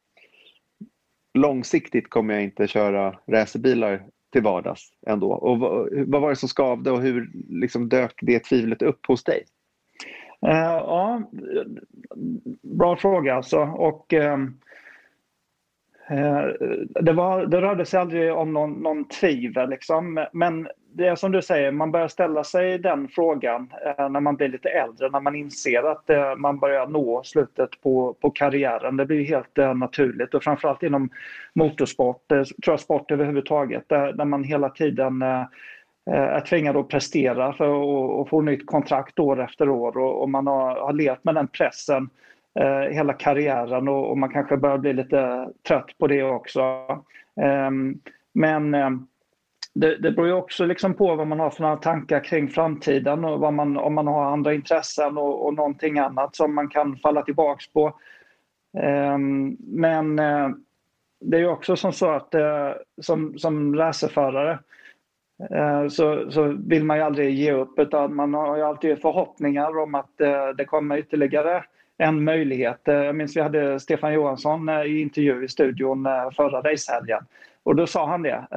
[1.33, 5.31] långsiktigt kommer jag inte köra racerbilar till vardags ändå.
[5.31, 9.23] Och vad, vad var det som skavde och hur liksom dök det tvivlet upp hos
[9.23, 9.43] dig?
[10.45, 11.23] Uh, ja,
[12.61, 13.59] bra fråga alltså.
[13.59, 14.59] Och, um,
[16.07, 16.45] Eh,
[17.01, 19.69] det, var, det rörde sig aldrig om någon, någon tvivel.
[19.69, 20.25] Liksom.
[20.33, 24.35] Men det är som du säger, man börjar ställa sig den frågan eh, när man
[24.35, 28.97] blir lite äldre, när man inser att eh, man börjar nå slutet på, på karriären.
[28.97, 31.09] Det blir helt naturligt och framförallt inom
[31.53, 35.21] motorsport, tror jag sport överhuvudtaget, där, där man hela tiden
[36.05, 40.47] är tvingad att prestera för att få nytt kontrakt år efter år och, och man
[40.47, 42.09] har, har levt med den pressen
[42.59, 46.61] eh, hela karriären och, och, man kanske börjar bli lite trött på det också.
[47.41, 47.71] Eh,
[48.33, 49.07] men ehm,
[49.75, 53.25] det, det beror ju också liksom på vad man har för några tankar kring framtiden
[53.25, 56.97] och vad man, om man har andra intressen och, och någonting annat som man kan
[56.97, 57.99] falla tillbaks på.
[58.77, 60.49] Ehm, men eh,
[61.21, 64.59] det är ju också som så att eh, som, som racerförare
[65.51, 69.77] eh, så, så vill man ju aldrig ge upp utan man har ju alltid förhoppningar
[69.79, 70.17] om att
[70.57, 71.63] det kommer ytterligare
[72.03, 72.87] en möjlighet.
[72.87, 77.25] Eh, jag minns vi hade Stefan Johansson eh, i intervju i studion eh, förra racehelgen
[77.63, 78.47] och då sa han det,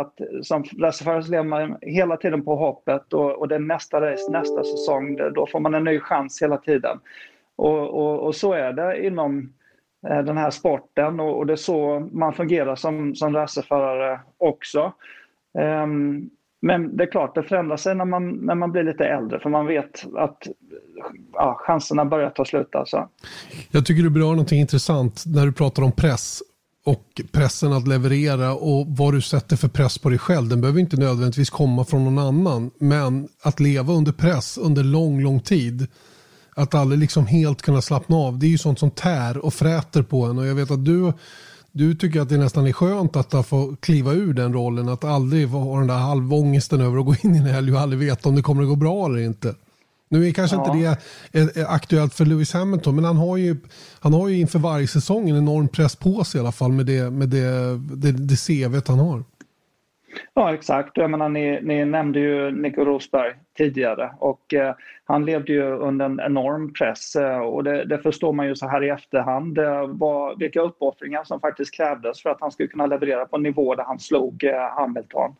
[0.00, 4.00] att som racerförare så lever man hela tiden på hoppet och, och det är nästa
[4.00, 6.98] race, nästa säsong, då får man en ny chans hela tiden.
[7.56, 9.52] Och, och, och så är det inom
[10.02, 14.92] den här sporten och, och, det är så man fungerar som, som racerförare också.
[15.58, 19.38] Um, men det är klart, det förändrar sig när man, när man blir lite äldre
[19.38, 20.48] för man vet att
[21.32, 22.74] ja, chanserna börjar ta slut.
[22.74, 23.08] Alltså.
[23.70, 26.42] Jag tycker du berör någonting intressant när du pratar om press
[26.86, 30.48] och pressen att leverera och vad du sätter för press på dig själv.
[30.48, 32.70] Den behöver inte nödvändigtvis komma från någon annan.
[32.78, 35.86] Men att leva under press under lång, lång tid.
[36.56, 38.38] Att aldrig liksom helt kunna slappna av.
[38.38, 40.38] Det är ju sånt som tär och fräter på en.
[40.38, 41.12] Och jag vet att du,
[41.72, 44.88] du tycker att det nästan är skönt att få kliva ur den rollen.
[44.88, 48.00] Att aldrig ha den där halvångesten över att gå in i en helg och aldrig
[48.00, 49.54] veta om det kommer att gå bra eller inte.
[50.08, 50.66] Nu är kanske ja.
[50.66, 51.00] inte
[51.32, 53.56] det är aktuellt för Lewis Hamilton, men han har, ju,
[54.00, 56.86] han har ju inför varje säsong en enorm press på sig i alla fall med
[56.86, 59.24] det, med det, det, det CV han har.
[60.34, 65.52] Ja exakt, jag menar, ni, ni nämnde ju Nico Rosberg tidigare och eh, han levde
[65.52, 68.88] ju under en enorm press eh, och det, det, förstår man ju så här i
[68.88, 73.36] efterhand eh, vad, vilka uppoffringar som faktiskt krävdes för att han skulle kunna leverera på
[73.36, 75.34] en nivå där han slog eh, Hamilton.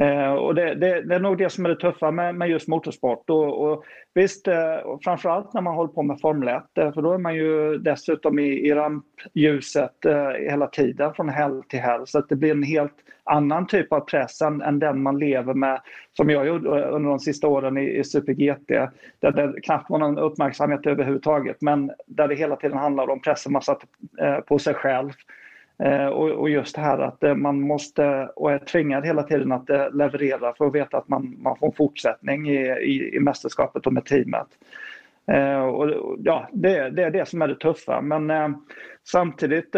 [0.00, 2.68] Eh, och det, det, det, är nog det som är det tuffa med, med just
[2.68, 3.30] motorsport.
[3.30, 7.02] Och, och visst, eh, och framförallt när man håller på med Formel 1, eh, för
[7.02, 12.06] då är man ju dessutom i, i rampljuset eh, hela tiden från helg till helg.
[12.06, 15.54] Så att det blir en helt annan typ av press än, än den man lever
[15.54, 15.80] med,
[16.16, 18.68] som jag gjorde eh, under de sista åren i, i Super GT.
[19.20, 23.52] Där det knappt var någon uppmärksamhet överhuvudtaget, men där det hela tiden handlar om pressen
[23.52, 23.86] man satte
[24.20, 25.12] eh, på sig själv
[25.78, 29.70] Eh, och, just det här att eh, man måste och är tvingad hela tiden att
[29.70, 33.86] eh, leverera för att veta att man, man får en fortsättning i, i, i mästerskapet
[33.86, 34.46] och med teamet.
[35.26, 38.48] Eh, och, ja, det, det, är det som är det tuffa men eh,
[39.04, 39.76] samtidigt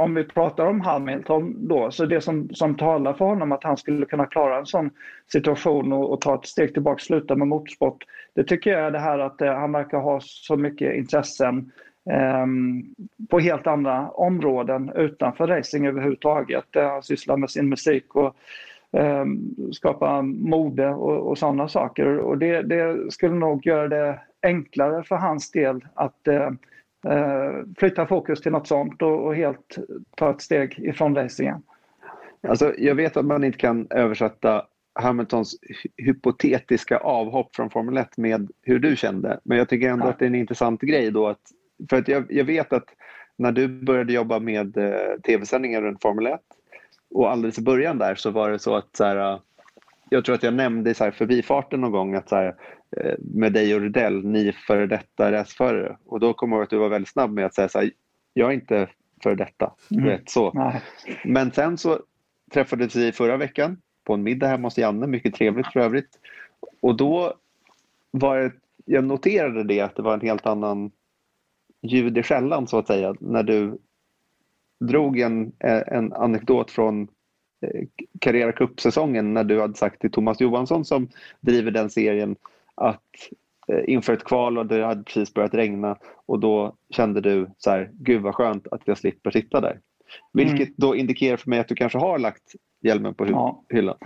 [0.00, 3.76] om vi pratar om Hamilton då, så det som, som talar för honom att han
[3.76, 4.90] skulle kunna klara en sån
[5.32, 8.04] situation och, och ta ett steg tillbaka och sluta med motorsport.
[8.34, 11.62] Det tycker jag är det här att eh, han verkar ha så mycket intressen eh,
[13.30, 16.64] på helt andra områden utanför racing överhuvudtaget.
[16.74, 18.36] Han sysslar med sin musik och
[19.00, 19.24] eh,
[19.72, 22.18] skapa mode och, och sådana saker.
[22.18, 26.50] Och det, det, skulle nog göra det enklare för hans del att eh,
[27.04, 29.78] Eh, flytta fokus till något sånt och, och, helt
[30.16, 31.62] ta ett steg ifrån racingen.
[32.48, 35.56] Alltså, jag vet att man inte kan översätta Hamiltons
[35.96, 39.40] hypotetiska avhopp från Formel 1 med hur du kände.
[39.44, 40.10] Men jag tycker ändå ja.
[40.10, 41.26] att det är en intressant grej då.
[41.26, 41.40] Att,
[41.90, 42.88] för att jag, jag vet att
[43.36, 46.40] när du började jobba med eh, tv-sändningar runt Formel 1
[47.10, 49.40] och alldeles i början där så var det så att så här,
[50.10, 52.54] jag tror att jag nämnde i så här förbifarten någon gång att så här,
[52.96, 55.96] Eh, med dig och Rydell, ni före detta racerförare.
[56.06, 57.90] Och då kommer jag ihåg att du var väldigt snabb med att säga så här,
[58.34, 58.88] jag är inte
[59.22, 59.72] före detta.
[59.90, 60.04] Mm.
[60.04, 60.52] Vet, så.
[60.52, 60.82] Nej.
[61.24, 62.00] Men sen så
[62.52, 66.18] träffades vi förra veckan på en middag hemma hos Janne, mycket trevligt för övrigt.
[66.80, 67.34] Och då
[68.10, 68.52] var det,
[68.84, 70.90] jag noterade det att det var en helt annan
[71.82, 73.78] ljud i skällan så att säga när du
[74.80, 75.52] drog en,
[75.86, 77.08] en anekdot från
[77.66, 77.86] eh,
[78.20, 81.08] Carrera Cup-säsongen när du hade sagt till Thomas Johansson som
[81.40, 82.36] driver den serien
[82.74, 83.02] att
[83.68, 87.70] eh, inför ett kval och det hade precis börjat regna och då kände du så
[87.70, 89.80] här, gud vad skönt att jag slipper sitta där.
[90.32, 90.74] Vilket mm.
[90.76, 93.64] då indikerar för mig att du kanske har lagt hjälmen på ja.
[93.68, 93.96] hyllan.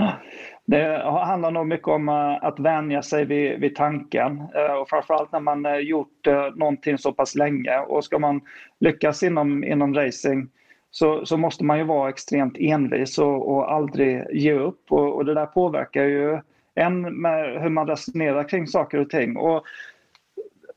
[0.67, 5.33] Det handlar nog mycket om eh, att vänja sig vid, vid tanken eh, och framförallt
[5.33, 8.41] när man gjort någonting så pass länge och ska man
[8.81, 10.51] lyckas inom, inom racing
[10.91, 15.25] så, så måste man ju vara extremt envis och, och aldrig ge upp och, och
[15.25, 16.41] det där påverkar ju
[16.75, 19.37] än med hur man resonerar kring saker och ting.
[19.37, 19.63] Och, eh,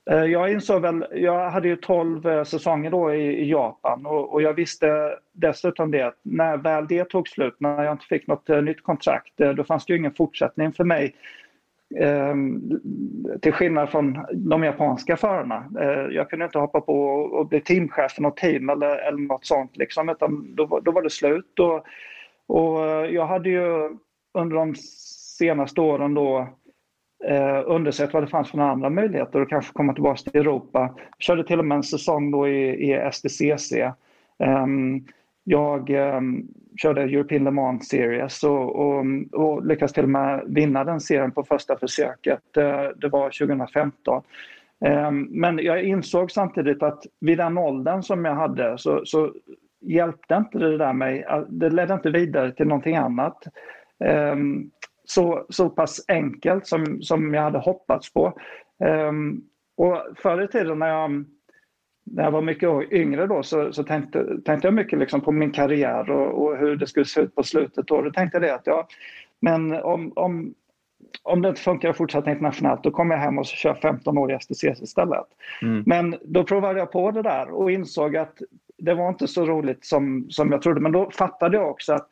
[0.09, 4.41] Eh, jag insåg väl, jag hade ju 12 eh, säsonger då i, Japan och, och,
[4.41, 8.49] jag visste dessutom det att när väl det tog slut, när jag inte fick något
[8.49, 11.15] eh, nytt kontrakt, då fanns det ju ingen fortsättning för mig.
[11.99, 12.81] Um,
[13.41, 15.65] till skillnad från de japanska förarna.
[15.79, 19.19] Uh, jag kunde inte hoppa på och, och bli teamchef för något team eller, eller
[19.19, 21.59] något sånt liksom, utan då, då var det slut.
[21.59, 21.85] Och,
[22.47, 22.79] och
[23.11, 23.97] jag hade ju
[24.33, 24.75] under de
[25.37, 26.47] senaste åren då
[27.25, 30.93] eh, undersökt vad det fanns för andra möjligheter att kanske komma tillbaka till Europa.
[30.97, 33.71] Jag körde till och med en säsong då i, i STCC.
[33.73, 35.05] Um, ehm,
[35.43, 36.47] jag um,
[36.81, 41.31] körde European Le Mans Series och, och, och, lyckades till och med vinna den serien
[41.31, 42.43] på första försöket.
[42.57, 44.23] Uh, det var 2015.
[44.79, 49.33] Um, ehm, men jag insåg samtidigt att vid den åldern som jag hade så, så
[49.81, 51.25] hjälpte inte det där mig.
[51.29, 53.43] Eh, det ledde inte vidare till någonting annat.
[54.33, 54.71] Um,
[55.09, 58.39] så, så pass enkelt som, som jag hade hoppats på.
[59.09, 59.43] Um,
[59.77, 61.25] och förr i tiden när jag,
[62.05, 65.51] när jag var mycket yngre då så, så tänkte, tänkte jag mycket liksom på min
[65.51, 67.87] karriär och, och, hur det skulle se ut på slutet.
[67.87, 68.87] Då, då tänkte jag det att ja,
[69.39, 70.53] men om, om,
[71.23, 74.31] om det inte funkar att fortsätta internationellt då kommer jag hem och kör 15 år
[74.31, 75.25] i STCC istället.
[75.61, 75.83] Mm.
[75.85, 78.37] Men då provade jag på det där och insåg att
[78.77, 80.81] det var inte så roligt som, som jag trodde.
[80.81, 82.07] Men då fattade jag också att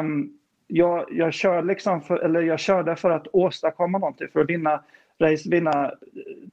[0.00, 0.35] um,
[0.66, 4.82] jag, jag, kör liksom för, eller jag körde för att åstadkomma någonting, för att vinna
[5.20, 5.90] race, vinna eh,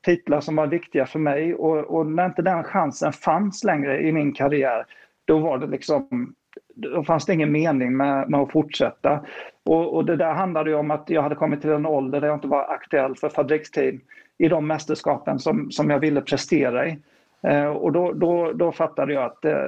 [0.01, 1.55] titlar som var viktiga för mig.
[1.55, 4.85] Och, och, när inte den chansen fanns längre i min karriär,
[5.25, 6.33] då var det liksom
[6.75, 9.25] då fanns det ingen mening med, med att fortsätta.
[9.65, 12.27] Och, och, det där handlade ju om att jag hade kommit till en ålder där
[12.27, 13.99] jag inte var aktuell för fabriksteam
[14.37, 16.99] i de mästerskapen som, som jag ville prestera i.
[17.41, 19.67] Eh, och då, då, då fattade jag att eh,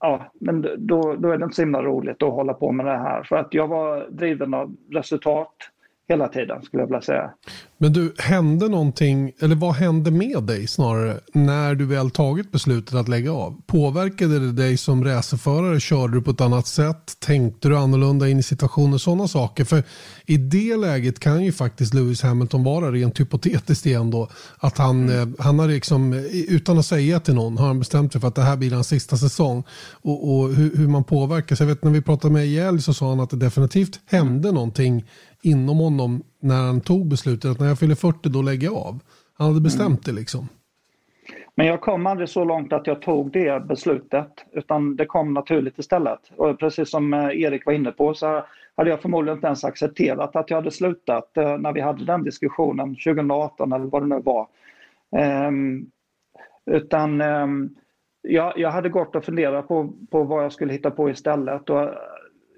[0.00, 2.98] ja, men då, då är det inte så himla roligt att hålla på med det
[2.98, 3.22] här.
[3.22, 5.56] För att jag var driven av resultat
[6.08, 7.30] hela tiden skulle jag vilja säga.
[7.78, 12.94] Men du, hände någonting, eller vad hände med dig snarare när du väl tagit beslutet
[12.94, 13.62] att lägga av?
[13.66, 15.80] Påverkade det dig som racerförare?
[15.80, 17.20] Körde du på ett annat sätt?
[17.20, 18.98] Tänkte du annorlunda in i situationen?
[18.98, 19.64] Sådana saker.
[19.64, 19.82] För
[20.26, 24.28] i det läget kan ju faktiskt Lewis Hamilton vara rent hypotetiskt igen då.
[24.58, 25.34] Att han, mm.
[25.34, 26.12] Eh, han har liksom,
[26.48, 28.88] utan att säga till någon, har han bestämt sig för att det här blir hans
[28.88, 29.64] sista säsong.
[30.02, 31.60] Och, och hur, hur, man påverkas.
[31.60, 35.04] Jag vet när vi pratade med Hjell så sa han att det definitivt hände någonting
[35.44, 39.00] inom honom när han tog beslutet att när jag fyller 40 då lägger jag av.
[39.34, 40.00] Han hade bestämt mm.
[40.04, 40.48] det liksom.
[41.56, 45.78] Men jag kom aldrig så långt att jag tog det beslutet utan det kom naturligt
[45.78, 46.20] istället.
[46.36, 48.44] Och precis som eh, Erik var inne på så
[48.76, 52.24] hade jag förmodligen inte ens accepterat att jag hade slutat eh, när vi hade den
[52.24, 54.48] diskussionen 2018 eller vad det nu var.
[55.46, 55.90] Um,
[56.66, 57.76] utan um,
[58.22, 61.90] jag, jag hade gått och funderat på, på vad jag skulle hitta på istället och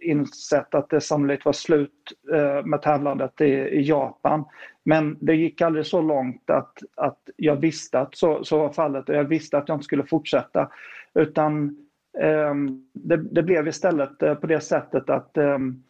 [0.06, 4.44] insett att det sannolikt var slut eh, med tävlandet i, i, Japan.
[4.84, 9.08] Men det gick aldrig så långt att, att jag visste att så, så var fallet
[9.08, 10.70] och jag visste att jag inte skulle fortsätta.
[11.14, 11.76] Utan
[12.18, 12.54] eh,
[12.92, 15.82] det, det, blev istället eh, på det sättet att ehm,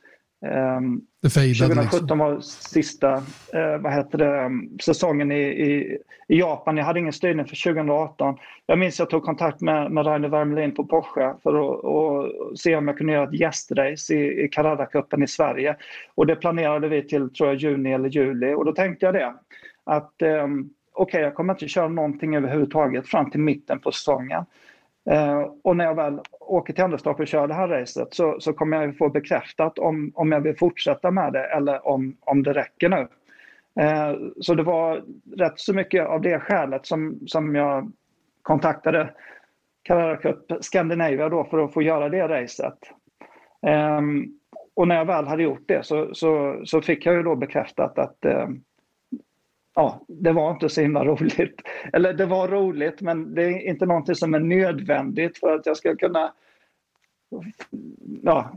[1.54, 2.18] 2017 liksom.
[2.18, 6.76] var sista uh, vad heter det, um, säsongen i, i, i, Japan.
[6.76, 8.36] Jag hade ingen styrning för 2018.
[8.66, 12.76] Jag minns att jag tog kontakt med, med Rainer Wermelin på Porsche för att se
[12.76, 15.76] om jag kunde göra ett gästrace i, i Canada-cupen i Sverige.
[16.14, 19.34] Och det planerade vi till tror jag, juni eller juli och då tänkte jag det
[19.84, 24.44] att um, okej, okay, jag kommer inte köra någonting överhuvudtaget fram till mitten på säsongen.
[25.10, 28.52] Eh, och när jag väl åker till Anderstorp och kör det här racet så, så
[28.52, 32.52] kommer jag få bekräftat om, om jag vill fortsätta med det eller om, om det
[32.52, 33.08] räcker nu.
[33.82, 35.02] Eh, så det var
[35.36, 37.92] rätt så mycket av det skälet som, som jag
[38.42, 39.14] kontaktade
[39.82, 42.78] Carrera Cup Scandinavia då för att få göra det racet.
[43.66, 44.00] Eh,
[44.76, 47.98] och när jag väl hade gjort det så, så, så fick jag ju då bekräftat
[47.98, 48.48] att eh,
[49.76, 51.62] ja, det var inte så himla roligt.
[51.92, 55.76] Eller det var roligt men det är inte någonting som är nödvändigt för att jag
[55.76, 56.32] ska kunna
[58.22, 58.56] ja,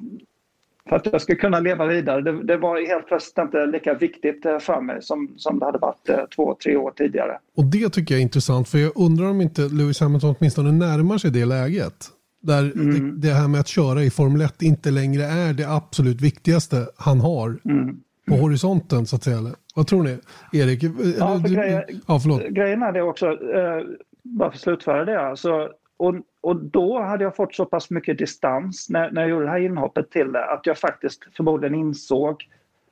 [0.89, 2.21] för att jag ska kunna leva vidare.
[2.21, 5.77] Det, det var helt plötsligt inte lika viktigt eh, för mig som, som det hade
[5.77, 7.39] varit eh, två, tre år tidigare.
[7.55, 11.17] Och det tycker jag är intressant för jag undrar om inte Lewis Hamilton åtminstone närmar
[11.17, 12.09] sig det läget.
[12.41, 13.19] Där mm.
[13.19, 16.87] det, det, här med att köra i Formel 1 inte längre är det absolut viktigaste
[16.97, 17.59] han har.
[17.65, 17.99] Mm
[18.29, 19.37] på horisonten så att säga?
[19.37, 19.53] Eller?
[19.75, 20.17] Vad tror ni?
[20.53, 20.83] Erik?
[21.19, 22.41] Ja, för grejen, ja, förlåt.
[22.47, 23.83] grejen är det också, eh,
[24.23, 28.17] bara för att slutföra det, alltså, och, och då hade jag fått så pass mycket
[28.17, 32.47] distans när, när jag gjorde det här inhoppet till det att jag faktiskt förmodligen insåg,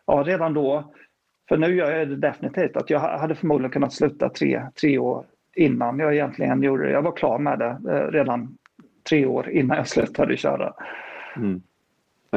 [0.05, 0.93] ja redan då,
[1.49, 5.25] för nu gör jag det definitivt, att jag hade förmodligen kunnat sluta tre, tre år
[5.55, 6.91] innan jag egentligen gjorde det.
[6.91, 8.57] Jag var klar med det eh, redan
[9.09, 10.73] tre år innan jag slutade köra.
[11.35, 11.61] Mm.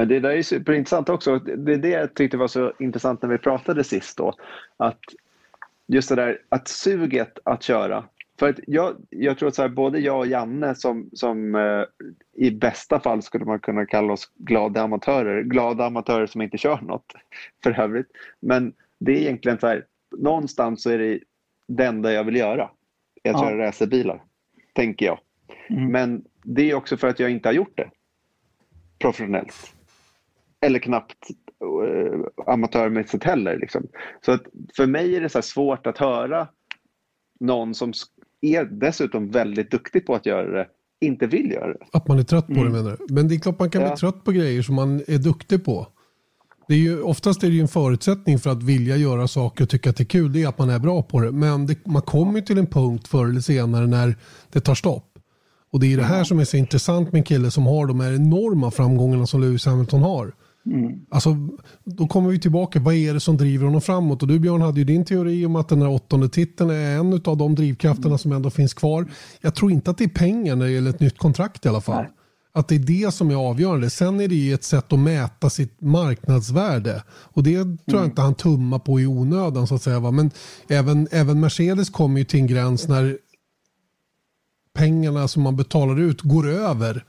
[0.01, 1.39] Men det där är superintressant också.
[1.39, 4.35] Det är det jag tyckte var så intressant när vi pratade sist då.
[4.77, 5.01] Att
[5.87, 8.05] just det där att suget att köra.
[8.39, 11.85] För att jag, jag tror att så här, både jag och Janne som, som eh,
[12.35, 15.43] i bästa fall skulle man kunna kalla oss glada amatörer.
[15.43, 17.13] Glada amatörer som inte kör något
[17.63, 18.09] för övrigt.
[18.41, 19.85] Men det är egentligen så här,
[20.19, 21.21] någonstans så är det
[21.69, 22.65] det enda jag vill göra.
[22.65, 22.71] Att
[23.23, 23.41] ja.
[23.41, 24.23] köra racerbilar,
[24.73, 25.19] tänker jag.
[25.71, 25.93] Mm.
[25.93, 27.91] Men det är också för att jag inte har gjort det
[28.99, 29.75] professionellt
[30.61, 31.31] eller knappt
[31.65, 33.59] uh, amatörmässigt heller.
[33.59, 33.87] Liksom.
[34.25, 34.43] Så att
[34.77, 36.49] för mig är det så svårt att höra
[37.41, 37.93] någon som
[38.41, 40.67] är dessutom väldigt duktig på att göra det
[41.01, 41.87] inte vill göra det.
[41.93, 42.65] Att man är trött på mm.
[42.65, 43.15] det menar du?
[43.15, 43.89] Men det är klart man kan ja.
[43.89, 45.87] bli trött på grejer som man är duktig på.
[46.69, 49.71] Det är ju, oftast är det ju en förutsättning för att vilja göra saker och
[49.71, 51.33] tycka att det är kul, det är att man är bra på det.
[51.33, 54.17] Men det, man kommer till en punkt förr eller senare när
[54.53, 55.07] det tar stopp.
[55.73, 58.01] Och det är det här som är så intressant med en kille som har de
[58.01, 60.33] här enorma framgångarna som Lewis Hamilton har.
[60.71, 61.01] Mm.
[61.11, 61.37] Alltså,
[61.85, 64.23] då kommer vi tillbaka, vad är det som driver honom framåt?
[64.23, 67.21] Och du Björn hade ju din teori om att den här åttonde titeln är en
[67.25, 68.19] av de drivkrafterna mm.
[68.19, 69.11] som ändå finns kvar.
[69.41, 71.81] Jag tror inte att det är pengar när det gäller ett nytt kontrakt i alla
[71.81, 72.03] fall.
[72.03, 72.13] Nej.
[72.53, 73.91] Att det är det som är avgörande.
[73.91, 77.03] Sen är det ju ett sätt att mäta sitt marknadsvärde.
[77.09, 78.11] Och det tror jag mm.
[78.11, 80.01] inte han tummar på i onödan så att säga.
[80.01, 80.11] Va?
[80.11, 80.31] Men
[80.69, 83.19] även, även Mercedes kommer ju till en gräns när
[84.75, 87.05] pengarna som man betalar ut går över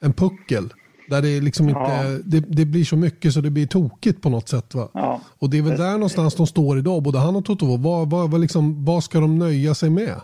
[0.00, 0.72] en puckel.
[1.08, 2.18] Där det, liksom inte, ja.
[2.24, 4.74] det, det, blir så mycket så det blir tokigt på något sätt.
[4.74, 4.88] Va?
[4.94, 5.20] Ja.
[5.38, 7.76] Och det är väl där någonstans de står idag, både han och Toto.
[7.76, 10.14] Vad, vad, vad, liksom, vad ska de nöja sig med?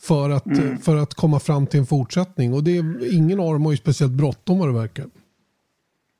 [0.00, 0.78] För att, mm.
[0.78, 2.54] för att komma fram till en fortsättning.
[2.54, 5.06] Och det är, ingen av dem har ju speciellt bråttom vad det verkar.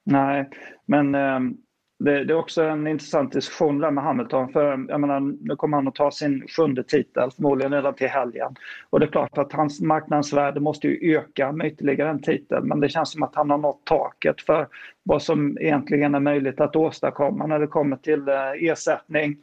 [0.04, 0.50] Nej,
[0.86, 1.56] men um,
[1.98, 4.48] det, det, är också en intressant diskussion där med Hamilton.
[4.48, 8.54] För jag menar, nu kommer han att ta sin sjunde titel, förmodligen redan till helgen.
[8.90, 12.64] Och det är klart att hans marknadsvärde måste ju öka med ytterligare en titel.
[12.64, 14.68] Men det känns som att han har nått taket för
[15.02, 19.36] vad som egentligen är möjligt att åstadkomma när det kommer till eh, ersättning.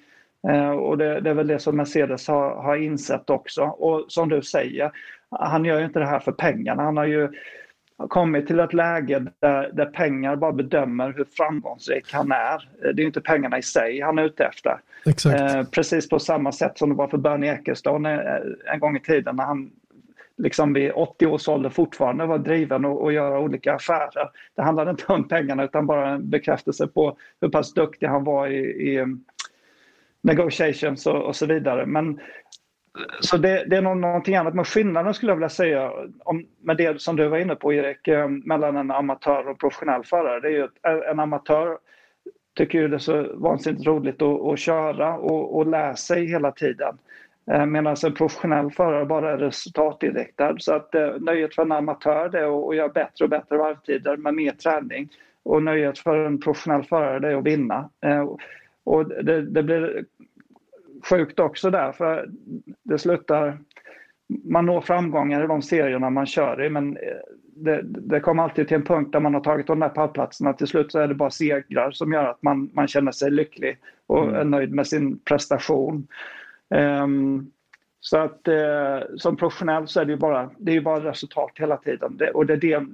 [0.50, 3.64] Eh, och det, det, är väl det som Mercedes har, har insett också.
[3.64, 4.92] Och som du säger,
[5.30, 6.84] han gör ju inte det här för pengarna.
[6.84, 7.30] Han har ju
[8.10, 12.70] kommit till ett läge där, där pengar bara bedömer hur framgångsrik han är.
[12.94, 14.80] Det är inte pengarna i sig han är ute efter.
[15.36, 18.42] Eh, precis på samma sätt som det var för Bernie Ecclestone
[18.74, 19.72] en gång i tiden när han
[20.38, 24.30] liksom vid 80 års ålder fortfarande var driven och, och göra olika affärer.
[24.56, 28.48] Det handlade inte om pengarna utan bara en bekräftelse på hur pass duktig han var
[28.48, 29.06] i, i
[30.22, 31.86] negotiations och, och, så vidare.
[31.86, 32.20] Men
[33.20, 34.54] så det, det, är nog någonting annat.
[34.54, 38.08] Men skillnaden skulle jag vilja säga om, med det som du var inne på Erik,
[38.08, 40.40] eh, mellan en amatör och professionell förare.
[40.40, 41.78] Det är ju att en amatör
[42.58, 46.52] tycker ju det är så vansinnigt roligt att, att köra och, och lära sig hela
[46.52, 46.98] tiden.
[47.52, 50.56] Eh, medan en professionell förare bara är resultatinriktad.
[50.60, 54.18] Så att eh, nöjet för en amatör det är att göra bättre och bättre varvtider
[54.18, 55.10] med mer träning.
[55.44, 57.90] Och nöjet för en professionell förare det är att vinna.
[58.06, 58.30] Eh,
[58.84, 60.06] och det, det blir
[61.04, 62.30] sjukt också där för
[62.84, 63.58] det slutar...
[64.44, 66.98] Man når framgångar i de serierna man kör i men
[67.56, 70.54] det, det kommer alltid till en punkt där man har tagit de där pallplatserna.
[70.54, 73.78] Till slut så är det bara segrar som gör att man, man känner sig lycklig
[74.08, 74.36] och mm.
[74.36, 76.08] är nöjd med sin prestation.
[76.70, 77.52] Um,
[78.00, 81.78] så att eh, som professionell så är det ju bara, det är bara resultat hela
[81.78, 82.18] tiden.
[82.18, 82.86] Det, och det är, det,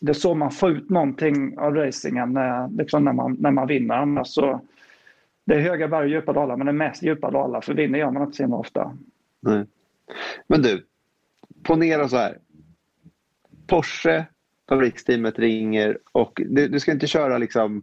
[0.00, 3.66] det är så man får ut någonting av racingen eh, liksom när, man, när man
[3.66, 3.94] vinner.
[3.94, 4.60] Annars så,
[5.46, 7.98] det är höga berg och djupa dalar men det är mest djupa dalar för vinner
[7.98, 8.98] gör man inte så himla ofta.
[9.40, 9.66] Nej.
[10.46, 10.86] Men du,
[11.62, 12.38] ponera så här.
[13.66, 14.26] Porsche,
[14.68, 17.82] fabriksteamet ringer och du, du ska inte köra liksom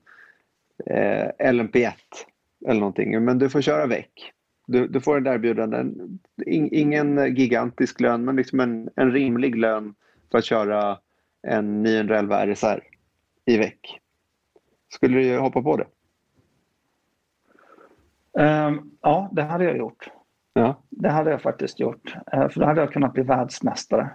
[0.85, 1.91] eh, LMP1
[2.67, 4.33] eller någonting men du får köra väck.
[4.67, 5.85] Du, du får ett erbjudande,
[6.45, 9.95] ingen gigantisk lön men liksom en, en rimlig lön
[10.31, 10.99] för att köra
[11.47, 12.83] en 911 RSR
[13.45, 13.99] i veck.
[14.89, 15.87] Skulle du hoppa på det?
[18.39, 20.09] Um, ja, det hade jag gjort.
[20.53, 20.75] Ja.
[20.89, 22.15] Det hade jag faktiskt gjort.
[22.35, 24.09] Uh, för då hade jag kunnat bli världsmästare.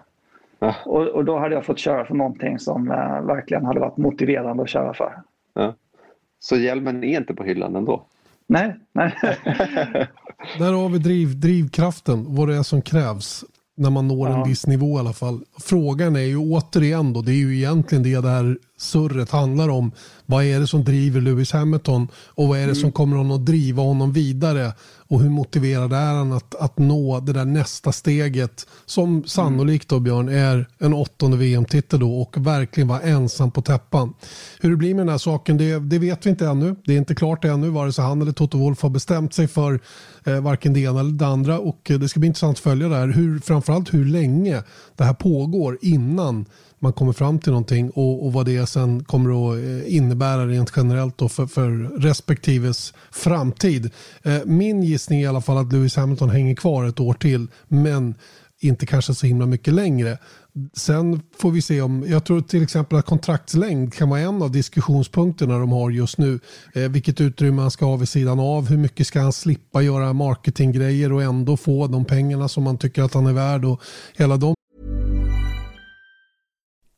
[0.59, 0.75] Ja.
[0.85, 4.63] Och, och, då hade jag fått köra för någonting som uh, verkligen hade varit motiverande
[4.63, 5.23] att köra för.
[5.55, 5.75] Ja.
[6.39, 8.03] Så hjälmen är inte på hyllan ändå?
[8.47, 9.15] Nej, nej.
[10.59, 13.45] Där har vi driv, drivkraften, vad det är som krävs
[13.77, 14.37] när man når ja.
[14.37, 15.41] en viss nivå i alla fall.
[15.61, 19.93] Frågan är ju återigen då, det är ju egentligen det det här surret handlar om.
[20.27, 22.75] Vad är det som driver Lewis Hamilton och vad är det mm.
[22.75, 24.73] som kommer honom att driva honom vidare?
[25.11, 30.01] Och hur motiverad är han att, att nå det där nästa steget som sannolikt då
[30.01, 34.15] Björn är en åttonde VM-titel då och verkligen vara ensam på täppan.
[34.61, 36.77] Hur det blir med den här saken det, det vet vi inte ännu.
[36.85, 39.81] Det är inte klart ännu vare sig han eller Toto Wolff har bestämt sig för
[40.25, 42.89] eh, varken det ena eller det andra och eh, det ska bli intressant att följa
[42.89, 43.09] det här.
[43.09, 44.63] Hur, framförallt hur länge
[44.97, 46.47] det här pågår innan
[46.79, 50.73] man kommer fram till någonting och, och vad det sen kommer att eh, innebära rent
[50.77, 51.71] generellt då för, för
[52.01, 53.91] respektives framtid.
[54.23, 57.47] Eh, min gissning är i alla fall att Lewis Hamilton hänger kvar ett år till
[57.69, 58.15] men
[58.61, 60.19] inte kanske så himla mycket längre.
[60.77, 64.51] Sen får vi se om, jag tror till exempel att kontraktslängd kan vara en av
[64.51, 66.41] diskussionspunkterna de har just nu.
[66.75, 70.13] Eh, vilket utrymme han ska ha vid sidan av, hur mycket ska han slippa göra
[70.13, 73.83] marketinggrejer och ändå få de pengarna som man tycker att han är värd och
[74.17, 74.58] hela de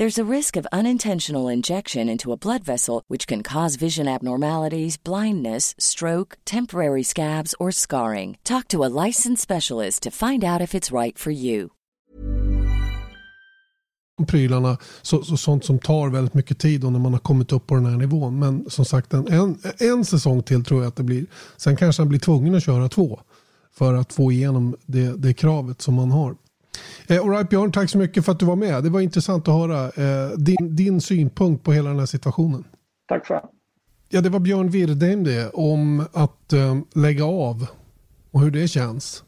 [0.00, 4.96] There's a risk of unintentional injection into a blood vessel, which can cause vision abnormalities,
[5.04, 8.38] blindness, stroke, temporary scabs, or scarring.
[8.42, 11.70] Talk to a licensed specialist to find out if it's right for you.
[14.26, 17.74] Prylarna, så, så, sånt som tar väldigt mycket tid när man har kommit upp på
[17.74, 18.38] den här nivån.
[18.38, 21.26] Men som sagt, en, en, en säsong till tror jag att det blir.
[21.56, 23.20] Sen kanske han blir tvungen att köra två
[23.72, 26.36] för att få igenom det, det kravet som man har.
[27.06, 28.84] Eh, all right, Björn, tack så mycket för att du var med.
[28.84, 32.64] Det var intressant att höra eh, din, din synpunkt på hela den här situationen.
[33.08, 33.40] Tack för
[34.12, 37.66] Ja, det var Björn Wirdheim det om att eh, lägga av
[38.30, 39.24] och hur det känns.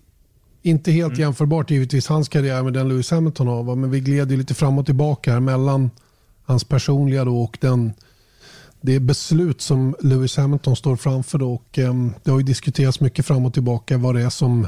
[0.62, 1.20] Inte helt mm.
[1.20, 4.78] jämförbart givetvis hans karriär med den Lewis Hamilton har, men vi gled ju lite fram
[4.78, 5.90] och tillbaka här mellan
[6.44, 7.92] hans personliga då och den
[8.80, 13.26] det beslut som Lewis Hamilton står framför då och um, det har ju diskuterats mycket
[13.26, 14.66] fram och tillbaka vad det är som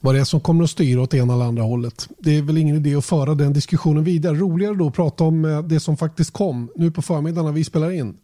[0.00, 2.08] vad det är som kommer att styra åt ena eller andra hållet.
[2.18, 4.36] Det är väl ingen idé att föra den diskussionen vidare.
[4.36, 7.64] Roligare då att prata om eh, det som faktiskt kom nu på förmiddagen när vi
[7.64, 8.16] spelar in.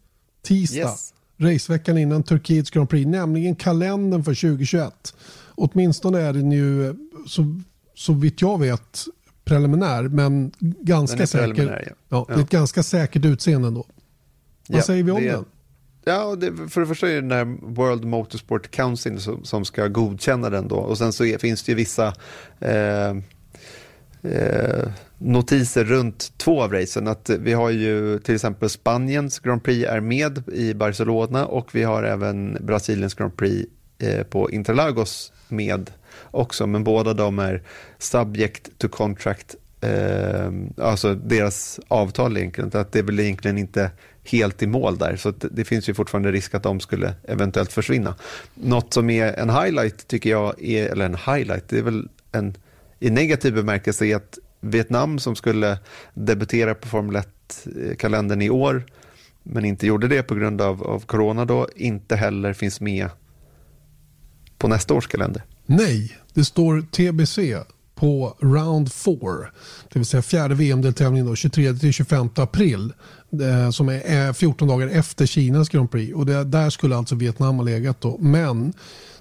[0.42, 1.14] Tisdag, yes.
[1.38, 5.14] raceveckan innan Turkiets Grand Prix, nämligen kalendern för 2021.
[5.54, 6.94] Åtminstone är den ju,
[7.26, 7.60] så,
[7.94, 9.04] så vitt jag vet,
[9.44, 11.84] preliminär, men ganska säker.
[11.86, 11.94] Ja.
[12.08, 13.86] Ja, Det är ett ganska säkert utseende ändå.
[14.68, 15.44] Vad ja, säger vi om det, den?
[16.04, 19.88] Ja, det, för det första är det den här World Motorsport Council som, som ska
[19.88, 20.76] godkänna den då.
[20.76, 22.14] Och sen så är, finns det ju vissa
[22.60, 23.10] eh,
[24.22, 24.88] eh,
[25.18, 27.08] notiser runt två av racen.
[27.08, 31.82] Att vi har ju till exempel Spaniens Grand Prix är med i Barcelona och vi
[31.82, 35.90] har även Brasiliens Grand Prix eh, på Interlagos med
[36.30, 36.66] också.
[36.66, 37.62] Men båda de är
[37.98, 42.70] subject to contract, eh, alltså deras avtal egentligen.
[42.74, 43.90] Att det är väl egentligen inte
[44.24, 45.16] helt i mål där.
[45.16, 48.14] Så det finns ju fortfarande risk att de skulle eventuellt försvinna.
[48.54, 52.54] Något som är en highlight tycker jag, är, eller en highlight, det är väl en
[53.00, 55.78] i negativ bemärkelse är att Vietnam som skulle
[56.14, 58.84] debutera på Formel 1-kalendern i år
[59.42, 63.08] men inte gjorde det på grund av, av corona då, inte heller finns med
[64.58, 65.42] på nästa års kalender.
[65.66, 67.38] Nej, det står TBC
[67.94, 69.18] på round 4,
[69.92, 72.92] det vill säga fjärde VM-deltävlingen 23-25 april
[73.32, 77.56] eh, som är 14 dagar efter Kinas Grand Prix och det, där skulle alltså Vietnam
[77.56, 78.18] ha legat då.
[78.18, 78.72] Men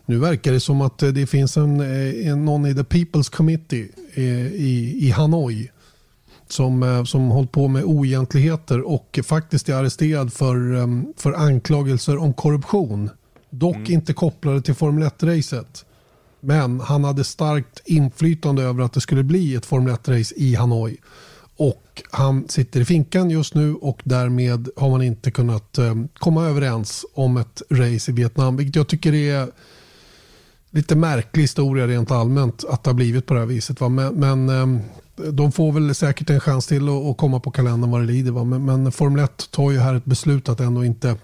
[0.05, 3.87] nu verkar det som att det finns en, eh, en någon i The People's Committee
[4.13, 5.69] eh, i, i Hanoi
[6.47, 10.55] som, eh, som hållit på med oegentligheter och faktiskt är arresterad för,
[11.21, 13.09] för anklagelser om korruption.
[13.49, 13.91] Dock mm.
[13.91, 15.85] inte kopplade till Formel 1-racet.
[16.43, 20.97] Men han hade starkt inflytande över att det skulle bli ett Formel 1-race i Hanoi.
[21.57, 26.45] Och han sitter i finkan just nu och därmed har man inte kunnat eh, komma
[26.45, 28.57] överens om ett race i Vietnam.
[28.57, 29.47] Vilket jag tycker är
[30.69, 33.81] lite märklig historia rent allmänt att det har blivit på det här viset.
[33.81, 33.89] Va?
[33.89, 34.83] Men, men eh,
[35.31, 38.31] de får väl säkert en chans till att, att komma på kalendern vad det lider.
[38.31, 38.43] Va?
[38.43, 41.15] Men, men Formel 1 tar ju här ett beslut att ändå inte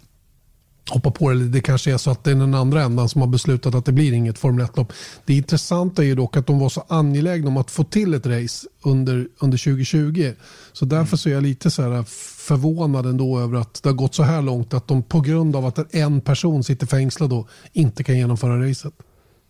[0.89, 1.47] hoppa på det.
[1.47, 3.91] Det kanske är så att det är den andra ändan som har beslutat att det
[3.91, 4.93] blir inget Formel 1-lopp.
[5.25, 8.25] Det intressanta är ju dock att de var så angelägna om att få till ett
[8.25, 10.33] race under, under 2020.
[10.73, 12.03] Så därför så är jag lite så här
[12.47, 15.65] förvånad ändå över att det har gått så här långt att de på grund av
[15.65, 18.93] att en person sitter fängslad då inte kan genomföra racet.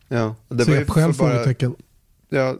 [0.07, 1.75] Ja, det var själv bara, frågetecken.
[2.29, 2.55] Ja,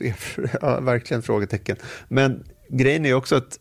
[0.62, 1.76] ja, verkligen frågetecken.
[2.08, 3.58] Men grejen är också att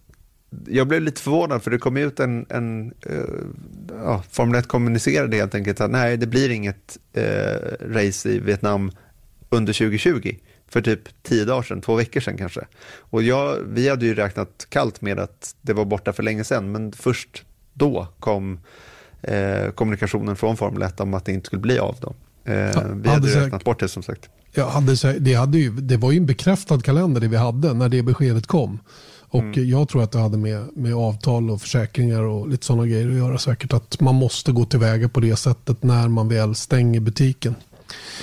[0.68, 3.26] jag blev lite förvånad för det kom ut en, en uh,
[4.04, 7.24] ja, Formel 1 kommunicerade helt enkelt att nej, det blir inget uh,
[7.94, 8.92] race i Vietnam
[9.50, 10.36] under 2020
[10.68, 12.62] för typ tio dagar sedan, två veckor sedan kanske.
[12.98, 16.72] Och jag, vi hade ju räknat kallt med att det var borta för länge sedan,
[16.72, 17.44] men först
[17.74, 18.60] då kom
[19.22, 21.96] eh, kommunikationen från Formel 1 om att det inte skulle bli av.
[22.02, 22.16] Då.
[22.44, 24.30] Ja, vi hade ju räknat bort det som sagt.
[24.54, 27.90] Ja, hade, det, hade ju, det var ju en bekräftad kalender det vi hade när
[27.90, 28.80] det beskedet kom.
[29.32, 29.70] Och mm.
[29.70, 33.16] jag tror att det hade med, med avtal och försäkringar och lite sådana grejer att
[33.16, 33.74] göra säkert.
[33.74, 37.56] Att man måste gå tillväga på det sättet när man väl stänger butiken.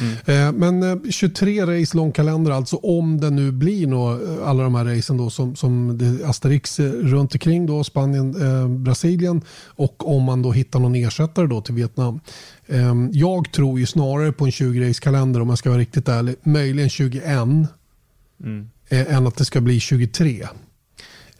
[0.00, 0.16] Mm.
[0.26, 4.62] Eh, men 23 eh, race lång kalender alltså om det nu blir nå, eh, alla
[4.62, 10.22] de här racen då som, som Asterix runt omkring då Spanien, eh, Brasilien och om
[10.22, 12.20] man då hittar någon ersättare då till Vietnam.
[12.66, 16.08] Eh, jag tror ju snarare på en 20 race kalender om jag ska vara riktigt
[16.08, 16.36] ärlig.
[16.42, 18.70] Möjligen 21 mm.
[18.88, 20.46] eh, än att det ska bli 23.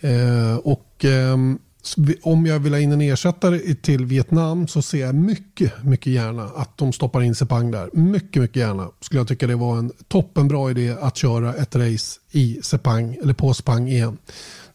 [0.01, 1.59] Eh, och ehm,
[2.23, 6.45] om jag vill ha in en ersättare till Vietnam så ser jag mycket, mycket gärna
[6.45, 7.91] att de stoppar in Sepang där.
[7.93, 12.21] Mycket, mycket gärna skulle jag tycka det var en toppenbra idé att köra ett race
[12.31, 14.19] i Sepang eller på Sepang igen.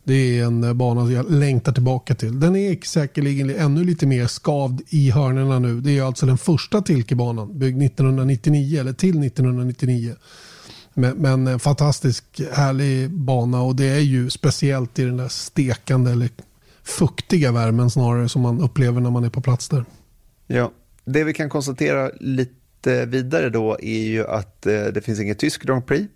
[0.03, 2.39] Det är en bana jag längtar tillbaka till.
[2.39, 5.81] Den är säkerligen ännu lite mer skavd i hörnerna nu.
[5.81, 10.15] Det är alltså den första Tilkebanan byggd 1999 eller till 1999.
[10.93, 16.11] Men, men en fantastisk härlig bana och det är ju speciellt i den där stekande
[16.11, 16.29] eller
[16.83, 19.85] fuktiga värmen snarare som man upplever när man är på plats där.
[20.47, 20.71] Ja,
[21.05, 25.63] det vi kan konstatera lite vidare då är ju att eh, det finns inget tysk
[25.63, 26.09] Grand Prix,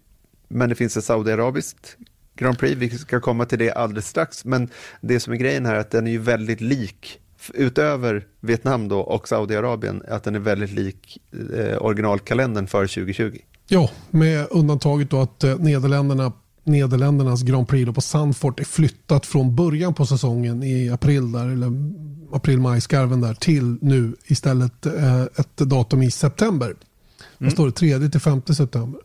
[0.48, 1.98] men det finns ett saudiarabiskt
[2.36, 2.76] Grand Prix.
[2.78, 4.70] Vi ska komma till det alldeles strax, men
[5.02, 7.20] det som är grejen här är att den är ju väldigt lik
[7.54, 11.22] utöver Vietnam då och Saudiarabien, att den är väldigt lik
[11.54, 13.40] eh, originalkalendern för 2020.
[13.68, 16.32] Ja, med undantaget då att eh, Nederländerna
[16.64, 21.72] Nederländernas Grand Prix på Sandfort är flyttat från början på säsongen i april där, eller
[22.32, 26.66] april-maj-skarven där till nu istället eh, ett datum i september.
[26.68, 26.78] Mm.
[27.38, 27.72] Vad står det?
[27.72, 29.02] 3 till 5 september.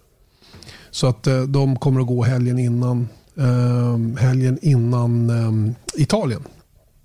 [0.91, 3.09] Så att eh, de kommer att gå helgen innan,
[4.19, 6.43] helgen innan Italien.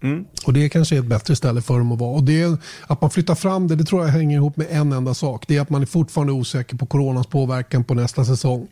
[0.04, 0.26] Mm.
[0.46, 2.16] Och Det kanske är ett bättre ställe för dem att vara.
[2.16, 5.14] Och det, Att man flyttar fram det, det tror jag hänger ihop med en enda
[5.14, 5.44] sak.
[5.48, 8.68] Det är att man är fortfarande osäker på coronas påverkan på nästa säsong.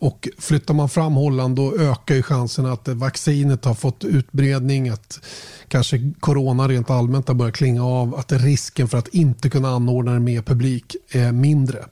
[0.00, 5.20] Och flyttar man fram Holland då ökar ju chansen att vaccinet har fått utbredning, att
[5.68, 10.12] kanske corona rent allmänt har börjat klinga av, att risken för att inte kunna anordna
[10.12, 11.84] det med publik är mindre.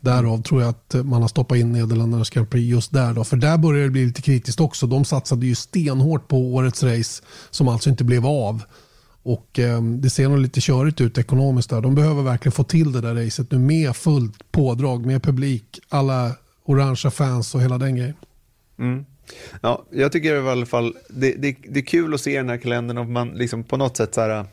[0.00, 3.14] Därav tror jag att man har stoppat in Nederländernas Grand Prix just där.
[3.14, 3.24] Då.
[3.24, 4.86] För där börjar det bli lite kritiskt också.
[4.86, 8.62] De satsade ju stenhårt på årets race som alltså inte blev av.
[9.22, 11.80] Och eh, Det ser nog lite körigt ut ekonomiskt där.
[11.80, 16.32] De behöver verkligen få till det där racet nu med fullt pådrag, med publik, alla
[16.64, 18.14] orangea fans och hela den grejen.
[18.78, 19.04] Mm.
[19.60, 22.56] Ja, jag tycker i alla fall det, det, det är kul att se den här
[22.56, 24.44] kalendern och man liksom på något sätt så här, äh,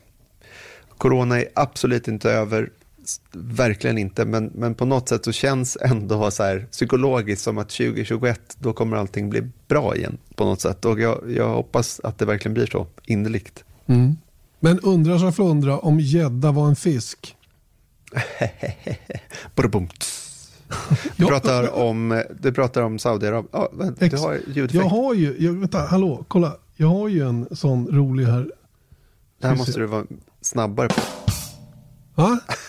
[0.98, 2.70] corona är absolut inte över,
[3.34, 7.70] verkligen inte, men, men på något sätt så känns ändå så här psykologiskt som att
[7.70, 10.86] 2021, då kommer allting bli bra igen på något sätt.
[10.86, 13.64] Och jag, jag hoppas att det verkligen blir så, innerligt.
[13.86, 14.18] Mm.
[14.60, 17.36] Men undrar så flundra om gädda var en fisk?
[21.16, 23.50] Du pratar om, du pratar om Saudiarabien.
[23.52, 23.70] Ja,
[24.10, 24.74] du har ljudeffekt.
[24.74, 26.56] Jag har ju, jag, vänta, hallå, kolla.
[26.76, 28.52] Jag har ju en sån rolig här.
[29.42, 30.06] Det här måste du vara
[30.42, 31.02] snabbare på.
[32.16, 32.40] Va?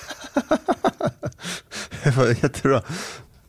[2.09, 2.83] det var jättebra.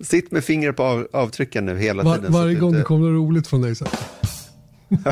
[0.01, 2.31] Sitt med fingret på av, avtrycken nu hela Var, tiden.
[2.31, 3.75] Varje gång det kommer något roligt från dig.
[3.75, 3.85] Så.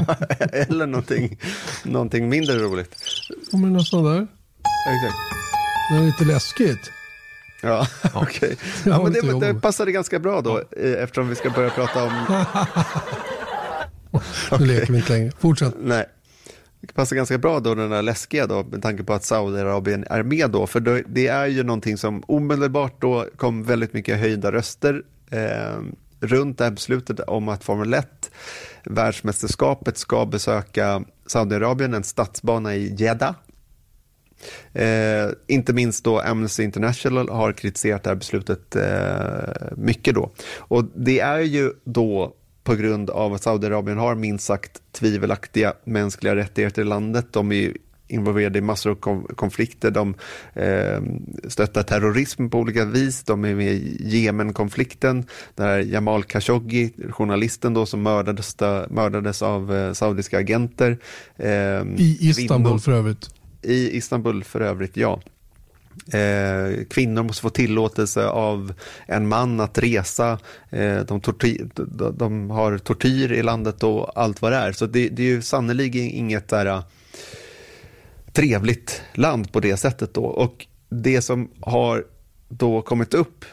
[0.52, 1.40] Eller någonting,
[1.84, 2.96] någonting mindre roligt.
[3.52, 4.28] Kommer nästan där.
[4.96, 5.18] Exakt.
[5.90, 6.92] Det är lite läskigt.
[7.62, 8.58] Ja, okej.
[8.84, 8.92] Okay.
[8.92, 12.46] Ja, men det, det passade ganska bra då eh, eftersom vi ska börja prata om...
[14.60, 15.32] nu leker vi inte längre.
[15.40, 15.74] Fortsätt.
[15.82, 16.06] Nej.
[16.82, 20.24] Det passar ganska bra då den där läskiga då med tanke på att Saudiarabien är
[20.24, 20.68] med då.
[20.68, 25.82] För det är ju någonting som omedelbart då kom väldigt mycket höjda röster eh,
[26.20, 28.32] runt det här beslutet om att Formel 1
[28.84, 33.36] världsmästerskapet ska besöka Saudiarabien, en stadsbana i Jeddah.
[34.74, 40.32] Eh, inte minst då Amnesty International har kritiserat det här beslutet eh, mycket då.
[40.58, 42.34] Och det är ju då
[42.68, 47.26] på grund av att Saudiarabien har minst sagt tvivelaktiga mänskliga rättigheter i landet.
[47.32, 47.74] De är
[48.08, 49.92] involverade i massor av konflikter.
[49.92, 50.16] De
[50.54, 51.02] eh,
[51.50, 53.24] stöttar terrorism på olika vis.
[53.24, 55.26] De är med i Jemenkonflikten.
[55.56, 58.58] Där Jamal Khashoggi, journalisten då som mördades,
[58.90, 60.98] mördades av eh, saudiska agenter.
[61.36, 61.50] Eh,
[61.98, 63.30] I Istanbul kvinnor, för övrigt.
[63.62, 65.22] I Istanbul för övrigt, ja.
[66.14, 68.74] Eh, kvinnor måste få tillåtelse av
[69.06, 70.40] en man att resa.
[70.70, 74.72] Eh, de, tortyr, de, de, har tortyr i landet och allt vad det är.
[74.72, 76.84] Så det, det är ju sannerligen inget där, eh,
[78.34, 80.14] trevligt land på det sättet.
[80.14, 80.24] Då.
[80.24, 82.06] Och det som har
[82.50, 83.46] då kommit upp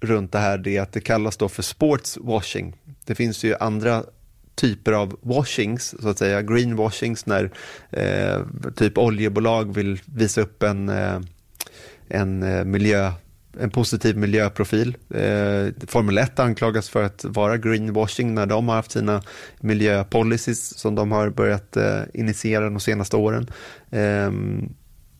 [0.00, 2.76] runt det här det är att det kallas då för sportswashing.
[3.04, 4.04] Det finns ju andra
[4.54, 7.52] typer av washings, så att säga, greenwashings när
[7.90, 8.40] eh,
[8.76, 11.20] typ oljebolag vill visa upp en eh,
[12.08, 13.12] en, eh, miljö,
[13.60, 14.96] en positiv miljöprofil.
[15.10, 19.22] Eh, Formel 1 anklagas för att vara greenwashing när de har haft sina
[19.60, 23.50] miljöpolicies som de har börjat eh, initiera de senaste åren.
[23.90, 24.68] Ehm,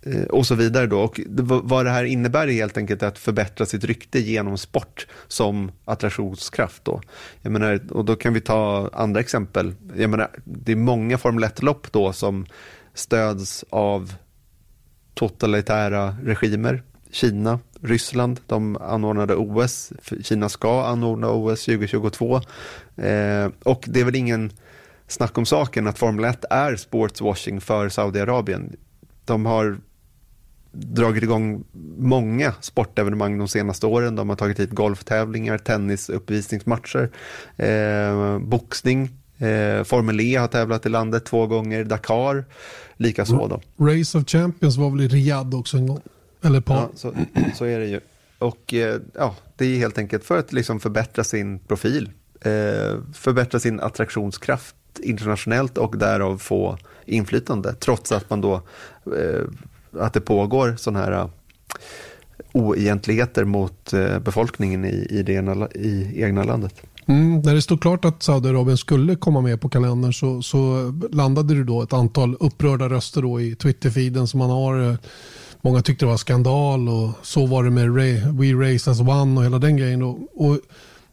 [0.02, 1.00] eh, och så vidare då.
[1.00, 1.20] Och
[1.62, 6.84] vad det här innebär är helt enkelt att förbättra sitt rykte genom sport som attraktionskraft.
[6.84, 7.00] Då.
[7.42, 9.74] Jag menar, och då kan vi ta andra exempel.
[9.96, 12.46] Jag menar, det är många Formel 1-lopp då som
[12.94, 14.12] stöds av
[15.16, 16.82] totalitära regimer.
[17.10, 19.92] Kina, Ryssland, de anordnade OS.
[20.22, 22.36] Kina ska anordna OS 2022.
[22.96, 24.52] Eh, och det är väl ingen
[25.06, 28.76] snack om saken att Formel 1 är sportswashing för Saudiarabien.
[29.24, 29.78] De har
[30.72, 31.64] dragit igång
[31.98, 34.16] många sportevenemang de senaste åren.
[34.16, 37.10] De har tagit hit golftävlingar, tennisuppvisningsmatcher,
[37.56, 39.10] eh, boxning.
[39.38, 42.44] Eh, Formel E har tävlat i landet två gånger, Dakar
[42.96, 43.86] likaså då.
[43.86, 46.00] Race of Champions var väl i Riyadh också en gång?
[46.42, 46.74] Eller par.
[46.74, 47.14] Ja, så,
[47.54, 48.00] så är det ju.
[48.38, 53.60] Och eh, ja, det är helt enkelt för att liksom förbättra sin profil, eh, förbättra
[53.60, 58.54] sin attraktionskraft internationellt och därav få inflytande, trots att man då,
[59.16, 59.42] eh,
[60.00, 61.30] att det pågår sådana här
[62.52, 66.82] oegentligheter mot befolkningen i, i, det i egna landet.
[67.08, 71.54] Mm, när det stod klart att Saudiarabien skulle komma med på kalendern så, så landade
[71.54, 74.98] det då ett antal upprörda röster då i Twitterfeeden som man har.
[75.60, 77.90] Många tyckte det var skandal och så var det med
[78.34, 80.02] We Race as One och hela den grejen.
[80.02, 80.58] Och, och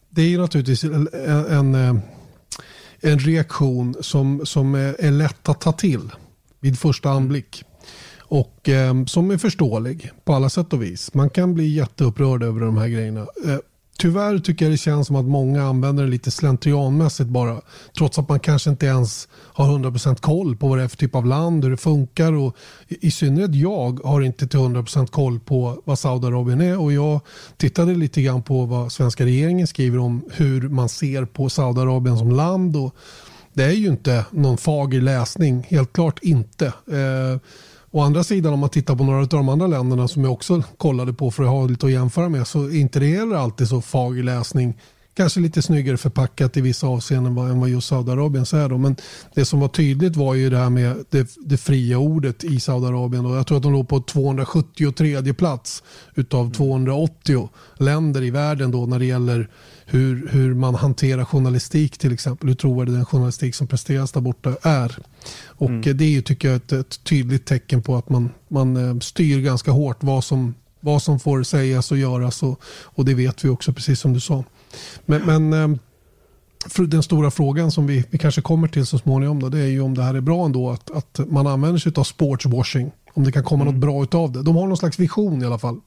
[0.09, 1.07] det är naturligtvis en,
[1.49, 2.01] en,
[2.99, 6.09] en reaktion som, som är lätt att ta till
[6.59, 7.63] vid första anblick.
[8.17, 11.13] Och eh, som är förståelig på alla sätt och vis.
[11.13, 13.19] Man kan bli jätteupprörd över de här grejerna.
[13.19, 13.57] Eh,
[13.97, 17.61] Tyvärr tycker jag det känns som att många använder det lite slentrianmässigt bara.
[17.97, 21.15] Trots att man kanske inte ens har 100% koll på vad det är för typ
[21.15, 22.33] av land, hur det funkar.
[22.33, 22.55] Och
[22.87, 26.79] I synnerhet jag har inte till 100% koll på vad Saudiarabien är.
[26.79, 27.19] Och jag
[27.57, 32.31] tittade lite grann på vad svenska regeringen skriver om hur man ser på Saudiarabien som
[32.31, 32.75] land.
[32.75, 32.95] Och
[33.53, 36.65] det är ju inte någon fager läsning, helt klart inte.
[36.67, 37.39] Eh,
[37.95, 40.63] Å andra sidan om man tittar på några av de andra länderna som jag också
[40.77, 43.67] kollade på för att ha lite att jämföra med så är inte det heller alltid
[43.67, 44.73] så fager läsning
[45.13, 48.69] kanske lite snyggare förpackat i vissa avseenden än vad just Saudiarabien är.
[48.69, 48.77] Då.
[48.77, 48.95] Men
[49.35, 53.25] det som var tydligt var ju det här med det, det fria ordet i Saudiarabien.
[53.25, 55.83] Jag tror att de låg på 273 plats
[56.15, 59.49] utav 280 länder i världen då när det gäller
[59.85, 62.49] hur, hur man hanterar journalistik till exempel.
[62.49, 64.97] Hur trovärdig den journalistik som presteras där borta är.
[65.45, 65.97] Och mm.
[65.97, 69.41] det är ju, tycker jag ett, ett, tydligt tecken på att man, man eh, styr
[69.41, 72.43] ganska hårt vad som, vad som får sägas och göras.
[72.43, 74.43] Och, och det vet vi också, precis som du sa.
[75.05, 75.79] Men, men eh,
[76.87, 79.81] den stora frågan som vi, vi kanske kommer till så småningom då, det är ju
[79.81, 82.91] om det här är bra ändå att, att man använder sig av sportswashing.
[83.13, 83.73] Om det kan komma mm.
[83.73, 84.43] något bra utav det.
[84.43, 85.79] De har någon slags vision i alla fall.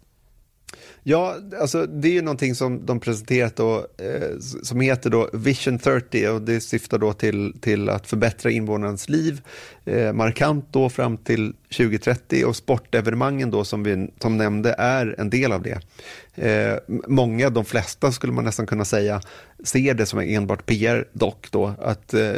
[1.03, 5.78] Ja, alltså det är ju någonting som de presenterat då, eh, som heter då Vision
[5.78, 9.41] 30 och det syftar då till, till att förbättra invånarnas liv
[9.84, 15.31] eh, markant då fram till 2030 och sportevenemangen då som vi som nämnde är en
[15.31, 15.81] del av det.
[16.35, 19.21] Eh, många, de flesta skulle man nästan kunna säga,
[19.64, 21.75] ser det som enbart PR dock då.
[21.79, 22.33] Att, eh,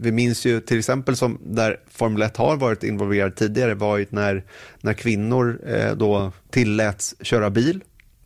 [0.00, 4.06] vi minns ju till exempel som där Formel 1 har varit involverad tidigare var ju
[4.10, 4.44] när,
[4.80, 7.80] när kvinnor eh, då tilläts köra bil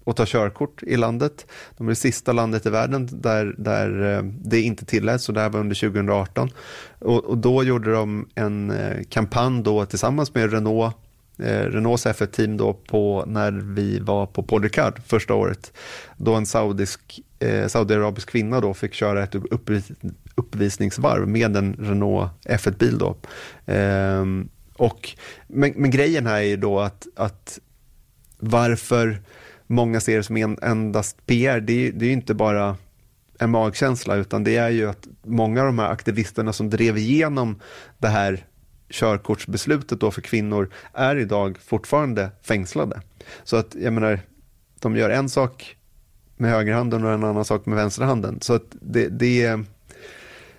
[0.04, 1.46] och ta körkort i landet.
[1.76, 5.40] De är det sista landet i världen där, där eh, det inte tilläts och det
[5.40, 6.50] här var under 2018.
[6.98, 10.96] Och, och då gjorde de en eh, kampanj då tillsammans med Renault
[11.38, 15.72] eh, Renaults F1-team då på när vi var på Paul Ricard första året.
[16.16, 19.90] Då en saudisk, eh, saudiarabisk kvinna då fick köra ett uppvis,
[20.34, 23.16] uppvisningsvarv med en Renault F1-bil då.
[23.72, 24.24] Eh,
[24.76, 25.10] och,
[25.46, 27.58] men, men, grejen här är ju då att, att
[28.38, 29.20] varför
[29.72, 32.76] många ser det som en, endast PR, det, det är ju inte bara
[33.38, 37.60] en magkänsla, utan det är ju att många av de här aktivisterna som drev igenom
[37.98, 38.44] det här
[38.90, 43.00] körkortsbeslutet då för kvinnor är idag fortfarande fängslade.
[43.44, 44.20] Så att jag menar,
[44.80, 45.76] de gör en sak
[46.36, 48.38] med högerhanden och en annan sak med vänsterhanden.
[48.40, 49.64] Så att det, det, är,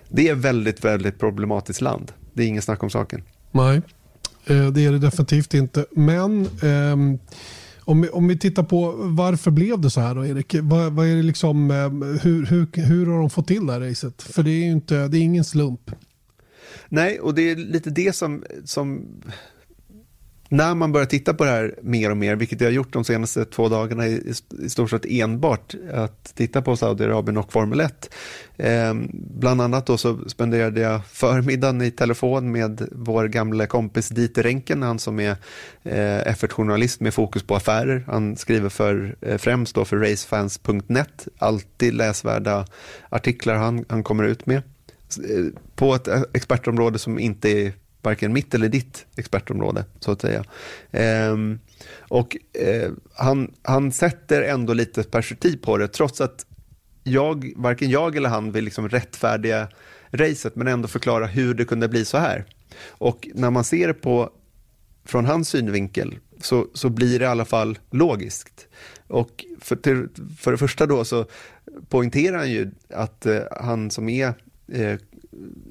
[0.08, 2.12] det är väldigt, väldigt problematiskt land.
[2.32, 3.22] Det är ingen snack om saken.
[3.50, 3.82] Nej,
[4.46, 5.86] eh, det är det definitivt inte.
[5.90, 7.18] Men eh,
[7.84, 10.54] om vi, om vi tittar på varför blev det så här då Erik?
[10.62, 11.90] Vad, vad är det liksom, eh,
[12.22, 14.22] hur, hur, hur har de fått till det här racet?
[14.22, 15.90] För det är ju inte, det är ingen slump.
[16.88, 19.06] Nej, och det är lite det som, som
[20.54, 23.04] när man börjar titta på det här mer och mer, vilket jag har gjort de
[23.04, 24.32] senaste två dagarna i,
[24.62, 28.10] i stort sett enbart, att titta på Saudiarabien och Formel 1.
[28.56, 34.42] Eh, bland annat då så spenderade jag förmiddagen i telefon med vår gamla kompis Dieter
[34.42, 35.36] Renken, han som är
[35.82, 38.04] eh, F1-journalist med fokus på affärer.
[38.06, 42.66] Han skriver för, eh, främst då för racefans.net, alltid läsvärda
[43.08, 45.44] artiklar han, han kommer ut med eh,
[45.74, 47.72] på ett eh, expertområde som inte är
[48.04, 50.44] varken mitt eller ditt expertområde, så att säga.
[50.90, 51.36] Eh,
[51.98, 56.46] och eh, han, han sätter ändå lite perspektiv på det, trots att
[57.02, 59.68] jag, varken jag eller han vill liksom rättfärdiga
[60.10, 62.44] racet, men ändå förklara hur det kunde bli så här.
[62.88, 64.30] Och när man ser det på,
[65.04, 68.68] från hans synvinkel så, så blir det i alla fall logiskt.
[69.06, 71.26] Och för, till, för det första då så
[71.88, 74.34] poängterar han ju att eh, han som är
[74.72, 74.98] eh,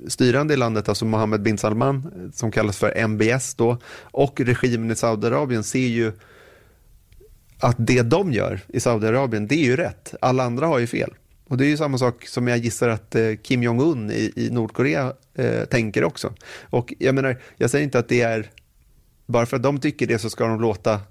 [0.08, 4.92] styrande i landet, alltså Mohammed bin Salman, eh, som kallas för MBS då, och regimen
[4.92, 6.12] i Saudiarabien ser ju
[7.60, 10.16] att det de gör i Saudiarabien, det är ju rätt.
[10.22, 11.14] Alla andra har ju fel.
[11.48, 14.50] Och det är ju samma sak som jag gissar att eh, Kim Jong-Un i, i
[14.50, 16.34] Nordkorea eh, tänker också.
[16.62, 18.52] Och jag menar, jag säger inte att det är,
[19.26, 21.02] bara för att de tycker det så ska de låta,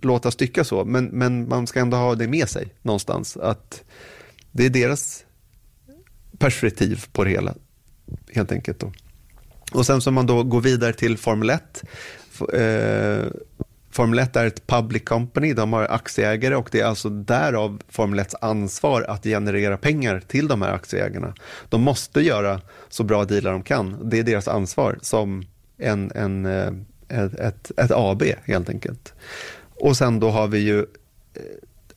[0.00, 3.84] låta stycka så, men, men man ska ändå ha det med sig någonstans, att
[4.50, 5.24] det är deras
[6.38, 7.54] perspektiv på det hela,
[8.34, 8.80] helt enkelt.
[8.80, 8.92] Då.
[9.72, 11.82] Och sen som man då går vidare till Formel 1.
[12.52, 13.26] Eh,
[13.90, 18.18] Formel 1 är ett public company, de har aktieägare och det är alltså därav Formel
[18.18, 21.34] 1 ansvar att generera pengar till de här aktieägarna.
[21.68, 25.44] De måste göra så bra dealar de kan, det är deras ansvar som
[25.78, 26.72] en, en, eh,
[27.08, 29.14] ett, ett, ett AB helt enkelt.
[29.74, 31.42] Och sen då har vi ju eh,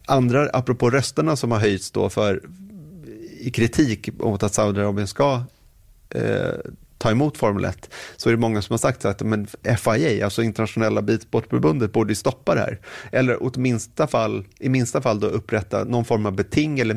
[0.06, 2.42] andra, apropå rösterna som har höjts då för
[3.46, 5.44] i kritik mot att Saudiarabien ska
[6.10, 6.54] eh,
[6.98, 10.44] ta emot Formel 1 så är det många som har sagt att men FIA, alltså
[10.44, 12.80] internationella bilsportförbundet, borde stoppa det här.
[13.12, 16.94] Eller åtminstone fall, i minsta fall då upprätta någon form av beting eller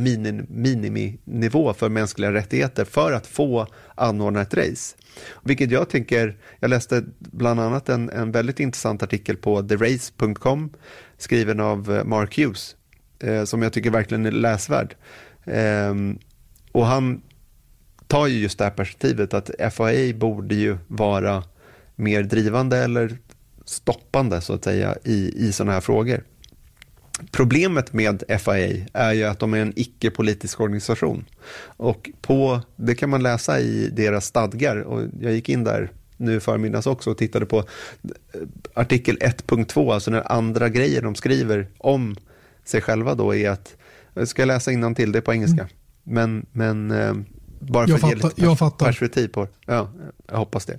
[0.49, 4.97] miniminivå för mänskliga rättigheter för att få anordna ett race.
[5.43, 10.71] Vilket jag tänker, jag läste bland annat en, en väldigt intressant artikel på therace.com
[11.19, 12.77] skriven av eh, Mark Hughes
[13.19, 14.95] eh, som jag tycker verkligen är läsvärd.
[15.45, 15.95] Eh,
[16.73, 17.23] och han
[18.07, 21.45] tar ju just det här perspektivet att FAI borde ju vara
[21.97, 23.19] mer drivande eller
[23.65, 26.25] stoppande så att säga i, i sådana här frågor.
[27.31, 31.25] Problemet med FIA är ju att de är en icke-politisk organisation.
[31.63, 34.77] Och på, det kan man läsa i deras stadgar.
[34.77, 37.65] Och jag gick in där nu förmiddags också och tittade på eh,
[38.75, 42.17] artikel 1.2, alltså den andra grejer de skriver om
[42.65, 43.77] sig själva då är att,
[44.15, 45.75] jag ska läsa till det på engelska, mm
[46.09, 47.15] men, men eh,
[47.61, 49.91] bara för jag att ge lite pers perspektiv på Ja,
[50.29, 50.79] jag hoppas det.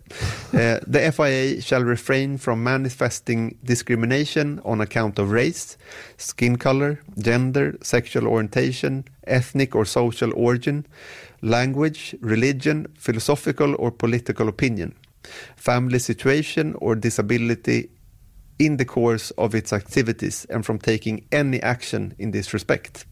[0.53, 5.77] uh, the FIA shall refrain from manifesting discrimination on account of race,
[6.17, 10.84] skin color, gender, sexual orientation, ethnic or social origin,
[11.39, 14.93] language, religion, philosophical or political opinion,
[15.57, 17.89] family situation or disability
[18.57, 23.05] in the course of its activities and from taking any action in this respect.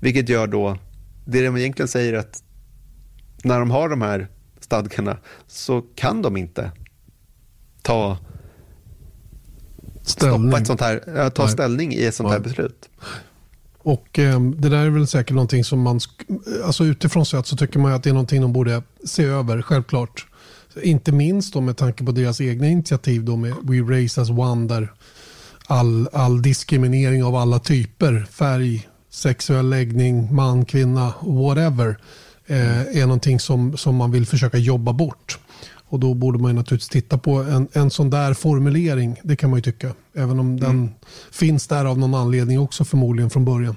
[0.00, 0.78] Vilket gör då,
[1.24, 2.42] det de egentligen säger att
[3.44, 4.28] när de har de här
[4.60, 5.16] stadgarna
[5.46, 6.72] så kan de inte
[7.82, 8.18] ta
[10.02, 10.50] ställning.
[10.50, 11.52] Stoppa ett sånt här, ta Nej.
[11.52, 12.38] ställning i ett sånt Nej.
[12.38, 12.88] här beslut.
[13.78, 16.00] Och eh, Det där är väl säkert någonting som man,
[16.64, 20.26] alltså utifrån sett så tycker man att det är någonting de borde se över, självklart.
[20.82, 24.68] Inte minst då med tanke på deras egna initiativ då med We Race as One
[24.68, 24.92] där
[25.66, 31.96] all, all diskriminering av alla typer, färg, sexuell läggning, man, kvinna, whatever
[32.46, 35.38] eh, är någonting som, som man vill försöka jobba bort.
[35.88, 39.20] Och då borde man naturligtvis titta på en, en sån där formulering.
[39.22, 39.94] Det kan man ju tycka.
[40.14, 40.56] Även om mm.
[40.60, 40.90] den
[41.30, 43.76] finns där av någon anledning också förmodligen från början.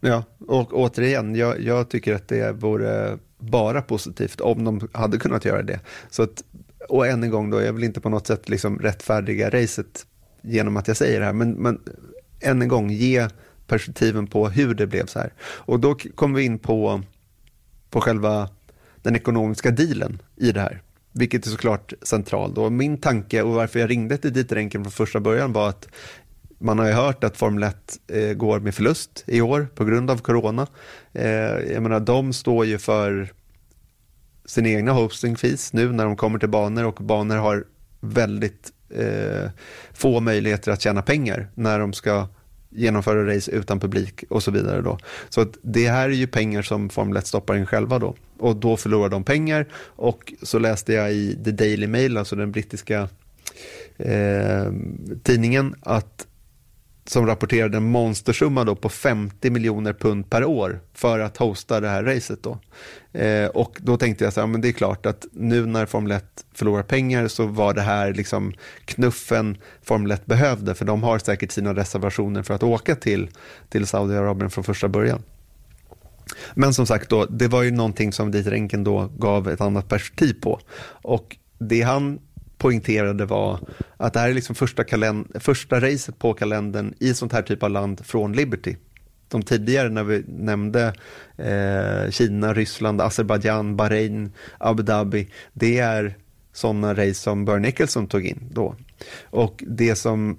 [0.00, 5.44] Ja, och återigen, jag, jag tycker att det vore bara positivt om de hade kunnat
[5.44, 5.80] göra det.
[6.10, 6.42] Så att,
[6.88, 10.06] och än en gång då, jag vill inte på något sätt liksom rättfärdiga racet
[10.42, 11.80] genom att jag säger det här, men, men
[12.40, 13.28] än en gång, ge
[13.66, 15.32] perspektiven på hur det blev så här.
[15.40, 17.02] Och då kommer vi in på
[17.90, 18.48] på själva
[19.02, 20.82] den ekonomiska dealen i det här.
[21.12, 22.58] Vilket är såklart centralt.
[22.58, 25.88] Och min tanke och varför jag ringde till Dieter Enken från första början var att
[26.58, 27.76] man har ju hört att Formel 1
[28.08, 30.66] eh, går med förlust i år på grund av corona.
[31.12, 31.26] Eh,
[31.72, 33.32] jag menar, de står ju för
[34.44, 37.64] sin egna hosting fees nu när de kommer till banor och banor har
[38.00, 39.50] väldigt eh,
[39.92, 42.28] få möjligheter att tjäna pengar när de ska
[42.74, 44.82] genomföra race utan publik och så vidare.
[44.82, 44.98] Då.
[45.28, 48.14] Så att det här är ju pengar som Formel 1 stoppar in själva då.
[48.38, 49.66] Och då förlorar de pengar.
[49.84, 53.08] Och så läste jag i The Daily Mail, alltså den brittiska
[53.96, 54.72] eh,
[55.22, 56.26] tidningen, att
[57.04, 61.88] som rapporterade en monstersumma då på 50 miljoner pund per år för att hosta det
[61.88, 62.42] här racet.
[62.42, 62.58] Då.
[63.18, 66.12] Eh, och då tänkte jag så här, men det är klart att nu när Formel
[66.12, 66.24] 1
[66.54, 68.52] förlorar pengar så var det här liksom
[68.84, 73.30] knuffen Formel 1 behövde, för de har säkert sina reservationer för att åka till,
[73.68, 75.22] till Saudiarabien från första början.
[76.54, 79.88] Men som sagt, då, det var ju någonting som Dieter Enken då gav ett annat
[79.88, 80.60] perspektiv på.
[80.88, 82.18] Och det han
[82.62, 83.60] poängterade var
[83.96, 84.84] att det här är liksom första,
[85.34, 88.76] första racet på kalendern i sånt här typ av land från Liberty.
[89.28, 90.94] De tidigare när vi nämnde
[91.36, 96.14] eh, Kina, Ryssland, Azerbajdzjan, Bahrain, Abu Dhabi, det är
[96.52, 98.74] sådana race som Bernie Nicholson tog in då.
[99.22, 100.38] Och det som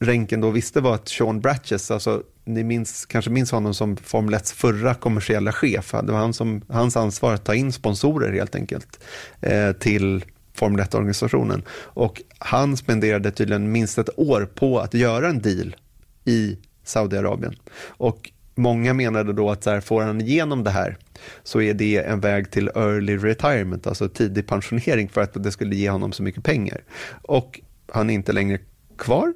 [0.00, 4.34] Renken då visste var att Sean Bratches, alltså ni minns, kanske minns honom som Formel
[4.34, 8.54] 1 förra kommersiella chef, det var han som, hans ansvar att ta in sponsorer helt
[8.54, 9.00] enkelt
[9.40, 10.24] eh, till
[10.58, 11.62] Formel 1-organisationen.
[11.70, 15.76] Och han spenderade tydligen minst ett år på att göra en deal
[16.24, 17.54] i Saudiarabien.
[17.86, 20.96] Och många menade då att så här, får han igenom det här
[21.42, 25.76] så är det en väg till early retirement, alltså tidig pensionering för att det skulle
[25.76, 26.84] ge honom så mycket pengar.
[27.22, 27.60] Och
[27.92, 28.58] han är inte längre
[28.98, 29.32] kvar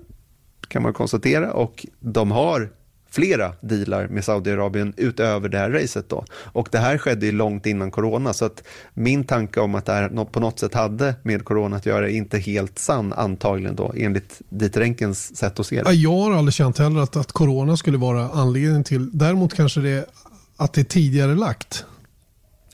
[0.69, 2.71] kan man konstatera och de har
[3.13, 6.09] flera dealar med Saudiarabien utöver det här racet.
[6.09, 6.25] Då.
[6.33, 8.63] Och det här skedde ju långt innan corona, så att
[8.95, 12.13] min tanke om att det här på något sätt hade med corona att göra är
[12.13, 15.93] inte helt sann antagligen då, enligt Dieter Enkens sätt att se det.
[15.93, 20.07] Jag har aldrig känt heller att, att corona skulle vara anledningen till, däremot kanske det
[20.57, 21.85] att det är tidigare lagt.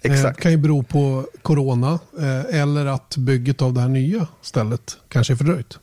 [0.02, 0.36] Eh, Exakt.
[0.36, 4.96] Det kan ju bero på corona eh, eller att bygget av det här nya stället
[5.08, 5.78] kanske är fördröjt.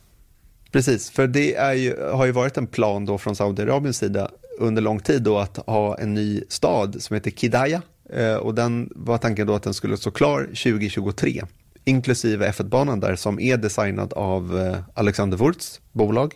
[0.72, 5.00] Precis, för det ju, har ju varit en plan då från Saudiarabiens sida under lång
[5.00, 7.82] tid då att ha en ny stad som heter Kidaya.
[8.12, 11.42] Eh, och den var tanken då att den skulle stå klar 2023,
[11.84, 16.34] inklusive F1-banan där som är designad av eh, Alexander Wurz bolag.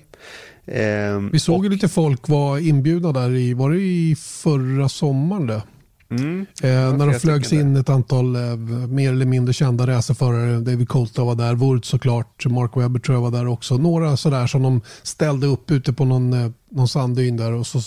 [0.67, 5.47] Eh, Vi såg ju lite folk var inbjudna där i, var det i förra sommaren
[5.47, 5.63] det?
[6.11, 6.47] Mm.
[6.63, 8.57] Eh, när de flögs in ett antal eh,
[8.89, 10.61] mer eller mindre kända racerförare.
[10.61, 13.77] David Coulter var där, Wurz såklart, Mark Webber tror jag var där också.
[13.77, 17.81] Några sådär som de ställde upp ute på någon, eh, någon sanddyn där och så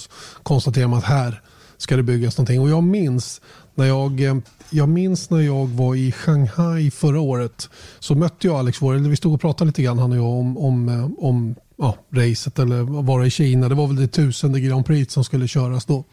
[0.43, 1.41] konstaterade man att här
[1.77, 2.61] ska det byggas någonting.
[2.61, 3.41] Och jag minns
[3.75, 7.69] när jag, jag minns när jag var i Shanghai förra året
[7.99, 9.07] så mötte jag Alex Worrell.
[9.07, 12.81] Vi stod och pratade lite grann han och jag om, om, om ja, racet eller
[13.01, 13.69] vara i Kina.
[13.69, 16.03] Det var väl det tusende Grand Prix som skulle köras då.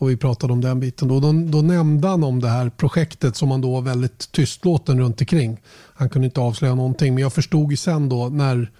[0.00, 1.08] Och vi pratade om den biten.
[1.08, 5.00] Då, då, då nämnde han om det här projektet som han då var väldigt tystlåten
[5.00, 5.60] runt omkring.
[5.94, 7.14] Han kunde inte avslöja någonting.
[7.14, 8.70] Men jag förstod ju sen då när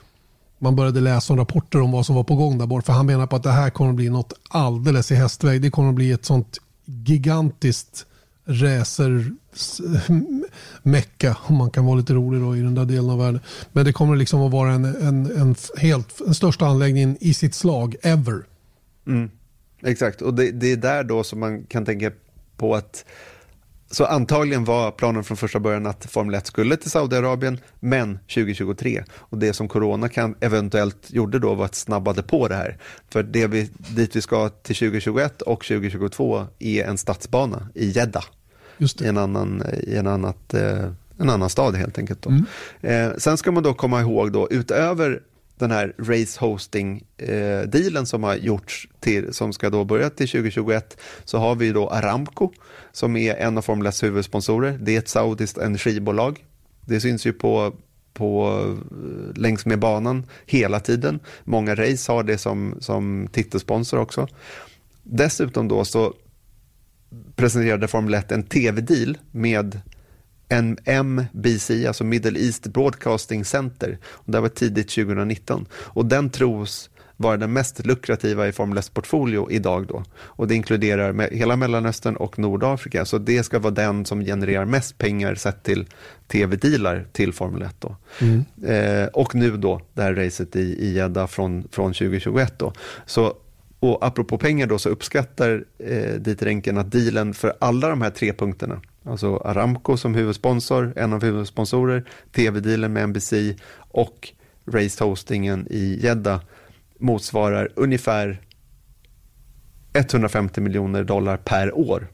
[0.58, 2.86] man började läsa om rapporter om vad som var på gång där bort.
[2.86, 5.62] För han menar på att det här kommer att bli något alldeles i hästväg.
[5.62, 8.06] Det kommer att bli ett sånt gigantiskt
[8.44, 9.30] racer
[10.82, 13.40] mecka om man kan vara lite rolig då i den där delen av världen.
[13.72, 17.54] Men det kommer liksom att vara en, en, en helt, den största anläggningen i sitt
[17.54, 18.42] slag ever.
[19.06, 19.30] Mm.
[19.82, 22.12] Exakt, och det, det, är där då som man kan tänka
[22.56, 23.04] på att
[23.90, 29.04] så antagligen var planen från första början att Formel 1 skulle till Saudiarabien, men 2023.
[29.10, 32.78] Och det som corona kan, eventuellt gjorde då var att snabbade på det här.
[33.08, 38.24] För det vi, dit vi ska till 2021 och 2022 är en stadsbana i Jeddah.
[38.78, 42.22] I en annan, i en annat, eh, en annan stad helt enkelt.
[42.22, 42.30] Då.
[42.30, 42.44] Mm.
[42.80, 45.20] Eh, sen ska man då komma ihåg då, utöver
[45.60, 50.28] den här race hosting eh, dealen som har gjorts till, som ska då börja till
[50.28, 52.52] 2021 så har vi då Aramco
[52.92, 54.78] som är en av Formel 1 huvudsponsorer.
[54.80, 56.44] Det är ett saudiskt energibolag.
[56.86, 57.72] Det syns ju på
[58.12, 61.20] på, eh, längs med banan hela tiden.
[61.44, 64.28] Många race har det som, som titelsponsor också.
[65.02, 66.14] Dessutom då så
[67.36, 69.80] presenterade Formel 1 en tv-deal med
[70.84, 73.98] MBC, alltså Middle East Broadcasting Center.
[74.04, 75.66] Och det var tidigt 2019.
[75.72, 76.90] Och den tros
[77.20, 80.04] vara den mest lukrativa i Formel 1 portfolio idag då.
[80.16, 83.04] Och det inkluderar hela Mellanöstern och Nordafrika.
[83.04, 85.86] Så det ska vara den som genererar mest pengar sett till
[86.28, 87.96] tv-dealar till Formel 1 då.
[88.20, 88.44] Mm.
[88.66, 92.72] Eh, och nu då det här racet i Jeddah från, från 2021 då.
[93.06, 93.34] Så
[93.80, 98.10] och apropå pengar då så uppskattar eh, Dieter Enken att dealen för alla de här
[98.10, 103.32] tre punkterna, alltså Aramco som huvudsponsor, en av huvudsponsorer, tv-dealen med NBC
[103.76, 104.32] och
[104.66, 106.40] race hostingen i Jeddah
[106.98, 108.40] motsvarar ungefär
[109.92, 112.08] 150 miljoner dollar per år.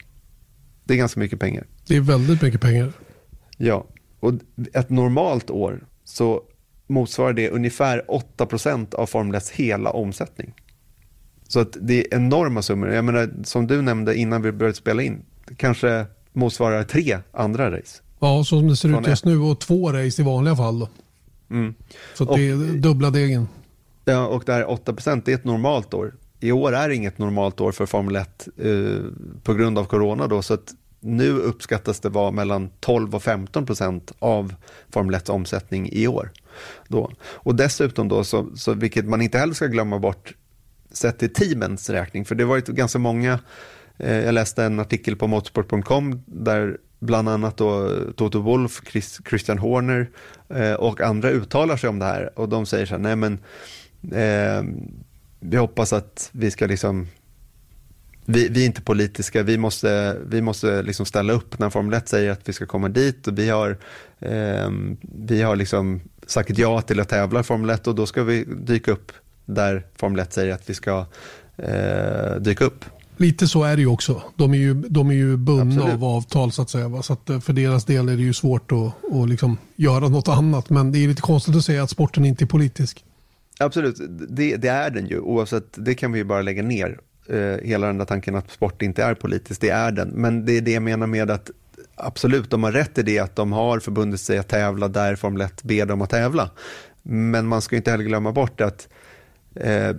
[0.84, 1.66] Det är ganska mycket pengar.
[1.86, 2.92] Det är väldigt mycket pengar.
[3.56, 3.86] Ja,
[4.20, 4.32] och
[4.72, 6.42] ett normalt år så
[6.86, 8.04] motsvarar det ungefär
[8.38, 10.54] 8% av Formel 1 hela omsättning.
[11.48, 12.88] Så att det är enorma summor.
[12.88, 15.24] Jag menar, som du nämnde innan vi började spela in,
[15.56, 16.06] kanske
[16.36, 18.02] motsvarar tre andra race.
[18.20, 20.78] Ja, så som det ser ut just nu och två race i vanliga fall.
[20.78, 20.88] Då.
[21.50, 21.74] Mm.
[22.14, 23.48] Så det är dubbla degen.
[24.04, 24.92] Ja, och det här 8
[25.24, 26.14] det är ett normalt år.
[26.40, 28.70] I år är inget normalt år för Formel 1 eh,
[29.42, 30.26] på grund av corona.
[30.26, 34.54] Då, så att nu uppskattas det vara mellan 12 och 15 procent av
[34.90, 36.32] Formel 1 omsättning i år.
[36.88, 37.10] Då.
[37.20, 40.34] Och dessutom, då, så, så, vilket man inte heller ska glömma bort,
[40.90, 43.38] sett till teamens räkning, för det har varit ganska många,
[43.98, 49.58] Eh, jag läste en artikel på motorsport.com där bland annat då Toto Wolf, Chris, Christian
[49.58, 50.10] Horner
[50.48, 52.38] eh, och andra uttalar sig om det här.
[52.38, 53.32] Och de säger så här, nej men
[54.12, 54.62] eh,
[55.40, 57.06] vi hoppas att vi ska liksom
[58.28, 62.08] vi, vi, är inte politiska, vi måste, vi måste liksom ställa upp när Formel 1
[62.08, 63.26] säger att vi ska komma dit.
[63.26, 63.76] Och vi har,
[64.18, 64.70] eh,
[65.00, 68.44] vi har liksom sagt ja till att tävla i Formel 1 och då ska vi
[68.44, 69.12] dyka upp
[69.44, 71.06] där Formel 1 säger att vi ska
[71.56, 72.84] eh, dyka upp.
[73.16, 74.22] Lite så är det ju också.
[74.36, 75.94] De är ju, de är ju bundna Absolut.
[75.94, 76.88] av avtal så att säga.
[76.88, 77.02] Va?
[77.02, 80.28] Så att eh, för deras del är det ju svårt att, att liksom göra något
[80.28, 80.70] annat.
[80.70, 83.04] Men det är lite konstigt att säga att sporten inte är politisk.
[83.58, 83.96] Absolut,
[84.28, 85.20] det, det är den ju.
[85.20, 86.98] Oavsett, det kan vi ju bara lägga ner.
[87.28, 90.08] Eh, hela den där tanken att sport inte är politisk, det är den.
[90.08, 91.50] Men det är det jag menar med att
[91.94, 95.40] absolut, de har rätt i det att de har förbundit sig att tävla där Formel
[95.40, 96.50] 1 ber dem att tävla.
[97.02, 98.88] Men man ska inte heller glömma bort att
[99.54, 99.96] eh,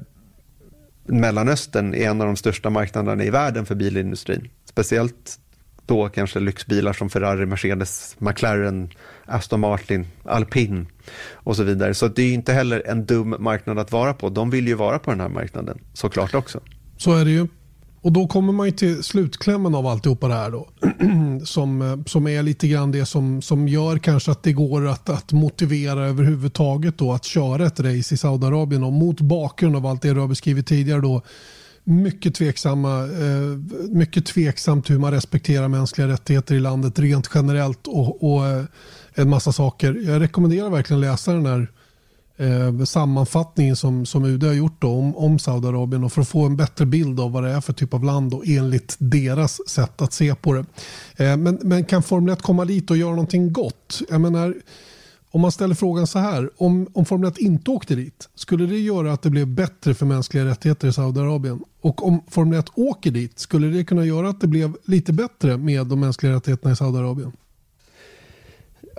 [1.07, 4.49] Mellanöstern är en av de största marknaderna i världen för bilindustrin.
[4.65, 5.39] Speciellt
[5.85, 8.89] då kanske lyxbilar som Ferrari, Mercedes, McLaren,
[9.25, 10.87] Aston Martin, Alpin
[11.31, 11.93] och så vidare.
[11.93, 14.29] Så det är inte heller en dum marknad att vara på.
[14.29, 16.59] De vill ju vara på den här marknaden såklart också.
[16.97, 17.47] Så är det ju.
[18.01, 20.67] Och då kommer man ju till slutklämmen av alltihopa det här då.
[21.45, 25.09] som, eh, som är lite grann det som, som gör kanske att det går att,
[25.09, 28.83] att motivera överhuvudtaget då att köra ett race i Saudiarabien.
[28.83, 31.21] Och mot bakgrund av allt det du har beskrivit tidigare då
[31.83, 33.57] mycket tveksamma, eh,
[33.89, 38.63] mycket tveksamt hur man respekterar mänskliga rättigheter i landet rent generellt och, och eh,
[39.13, 39.93] en massa saker.
[39.93, 41.67] Jag rekommenderar verkligen att läsa den här
[42.37, 46.45] eh, sammanfattningen som, som UD har gjort då, om, om Saudiarabien och för att få
[46.45, 50.01] en bättre bild av vad det är för typ av land och enligt deras sätt
[50.01, 50.65] att se på det.
[51.25, 54.01] Eh, men, men kan Formel 1 komma dit och göra någonting gott?
[54.09, 54.55] Jag menar,
[55.31, 58.79] om man ställer frågan så här, om, om Formel 1 inte åkte dit, skulle det
[58.79, 61.59] göra att det blev bättre för mänskliga rättigheter i Saudiarabien?
[61.81, 65.57] Och om Formel 1 åker dit, skulle det kunna göra att det blev lite bättre
[65.57, 67.31] med de mänskliga rättigheterna i Saudiarabien?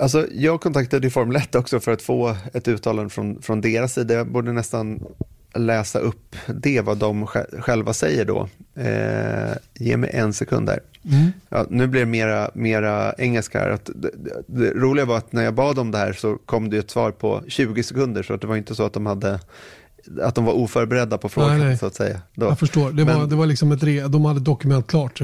[0.01, 4.14] Alltså, jag kontaktade Formel 1 också för att få ett uttalande från, från deras sida.
[4.14, 5.01] Jag borde nästan
[5.55, 7.26] läsa upp det, vad de
[7.61, 8.49] själva säger då.
[8.74, 10.80] Eh, ge mig en sekund där.
[11.05, 11.32] Mm.
[11.49, 13.70] Ja, nu blir det mera, mera engelska här.
[13.70, 16.70] Att det, det, det, roliga var att när jag bad om det här så kom
[16.70, 19.40] det ett svar på 20 sekunder, så att det var inte så att de hade
[20.22, 21.78] att de var oförberedda på frågan nej, nej.
[21.78, 22.20] så att säga.
[22.34, 22.46] Då.
[22.46, 25.20] Jag förstår, det, Men, var, det var liksom ett, de hade dokument klart.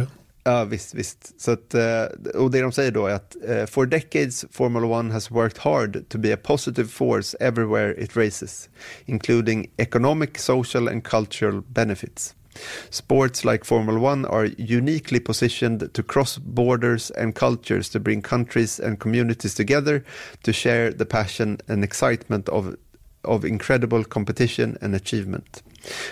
[0.46, 1.40] Ja, visst, visst.
[1.40, 5.12] Så att, eh, och det de säger då är att eh, for decades Formula One
[5.12, 8.68] has worked hard to be a positive force everywhere it races,
[9.06, 12.34] including economic, social and cultural benefits.
[12.90, 18.80] Sports like Formula One are uniquely positioned to cross borders and cultures to bring countries
[18.80, 20.04] and communities together
[20.42, 22.76] to share the passion and excitement of,
[23.24, 25.62] of incredible competition and achievement.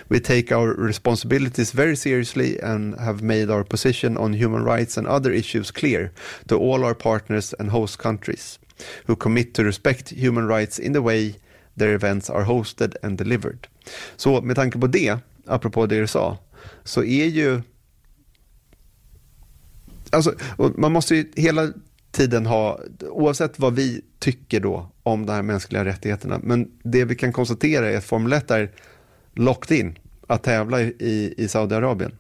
[0.09, 5.07] We take our responsibilities very seriously and have made our position on human rights and
[5.07, 6.11] other issues clear
[6.47, 8.59] to all our partners and host countries
[9.07, 11.35] who commit to respect human rights in the way
[11.77, 13.66] their events are hosted and delivered.
[14.16, 16.39] Så med tanke på det, apropå det du sa,
[16.85, 17.62] så är ju...
[20.11, 20.35] Alltså,
[20.77, 21.73] man måste ju hela
[22.11, 27.14] tiden ha, oavsett vad vi tycker då om de här mänskliga rättigheterna, men det vi
[27.14, 28.70] kan konstatera är att Formel 1 är
[29.35, 32.12] locked in att tävla i, i Saudiarabien.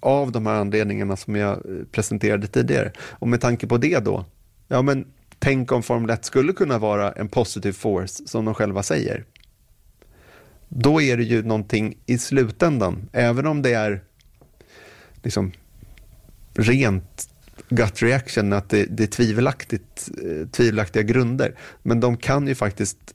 [0.00, 2.92] Av de här anledningarna som jag eh, presenterade tidigare.
[2.98, 4.24] Och med tanke på det då,
[4.68, 5.06] ja men
[5.38, 9.24] tänk om Formel 1 skulle kunna vara en positive force som de själva säger.
[10.68, 14.02] Då är det ju någonting i slutändan, även om det är
[15.22, 15.52] liksom
[16.54, 17.28] rent
[17.68, 21.54] gut reaction, att det, det är tvivelaktigt, eh, tvivelaktiga grunder.
[21.82, 23.14] Men de kan ju faktiskt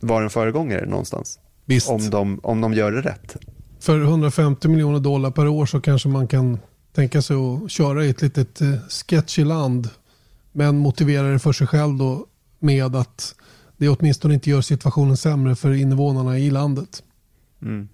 [0.00, 1.40] vara en föregångare någonstans.
[1.68, 1.90] Visst.
[1.90, 3.36] Om, de, om de gör det rätt.
[3.80, 6.58] För 150 miljoner dollar per år så kanske man kan
[6.92, 9.88] tänka sig att köra i ett litet eh, sketchy land.
[10.52, 12.26] Men motivera det för sig själv då
[12.58, 13.34] med att
[13.76, 17.02] det åtminstone inte gör situationen sämre för invånarna i landet.
[17.62, 17.88] Mm.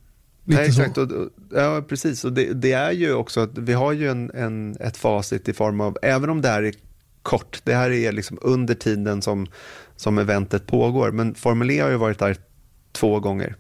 [0.45, 0.99] Lite Nej, exakt.
[0.99, 1.09] Och,
[1.55, 2.25] ja, precis.
[2.25, 5.53] Och det, det, är ju också att vi har ju en, en, ett facit i
[5.53, 6.75] form av, även om det här är
[7.22, 9.47] kort, det här är liksom under tiden som,
[9.97, 12.37] som eventet pågår, men Formel E har ju varit där
[12.93, 13.57] två gånger.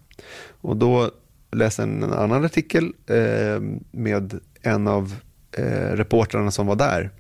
[0.60, 1.10] Och då
[1.50, 3.60] läste jag en annan artikel eh,
[3.90, 5.14] med en av
[5.52, 7.10] eh, reportrarna som var där.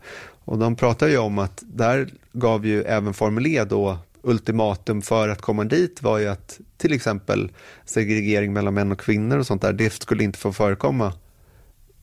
[0.44, 5.28] Och de pratade ju om att där gav ju även Formel E då ultimatum för
[5.28, 7.52] att komma dit var ju att till exempel
[7.84, 11.12] segregering mellan män och kvinnor och sånt där, det skulle inte få förekomma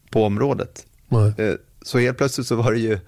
[0.09, 0.85] på området.
[1.37, 2.99] Eh, så helt plötsligt så var det ju,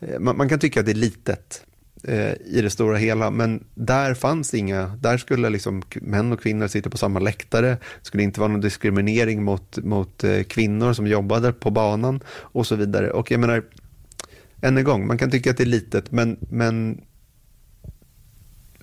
[0.00, 1.64] eh, man, kan tycka att det är litet,
[2.02, 3.30] eh, i det stora hela.
[3.30, 7.68] Men där fanns inga, där skulle liksom män och kvinnor sitta på samma läktare.
[7.68, 12.66] Det skulle inte vara någon diskriminering mot, mot eh, kvinnor som jobbade på banan och
[12.66, 13.10] så vidare.
[13.10, 13.64] Och jag menar,
[14.60, 17.00] än en gång, man kan tycka att det är litet, men, men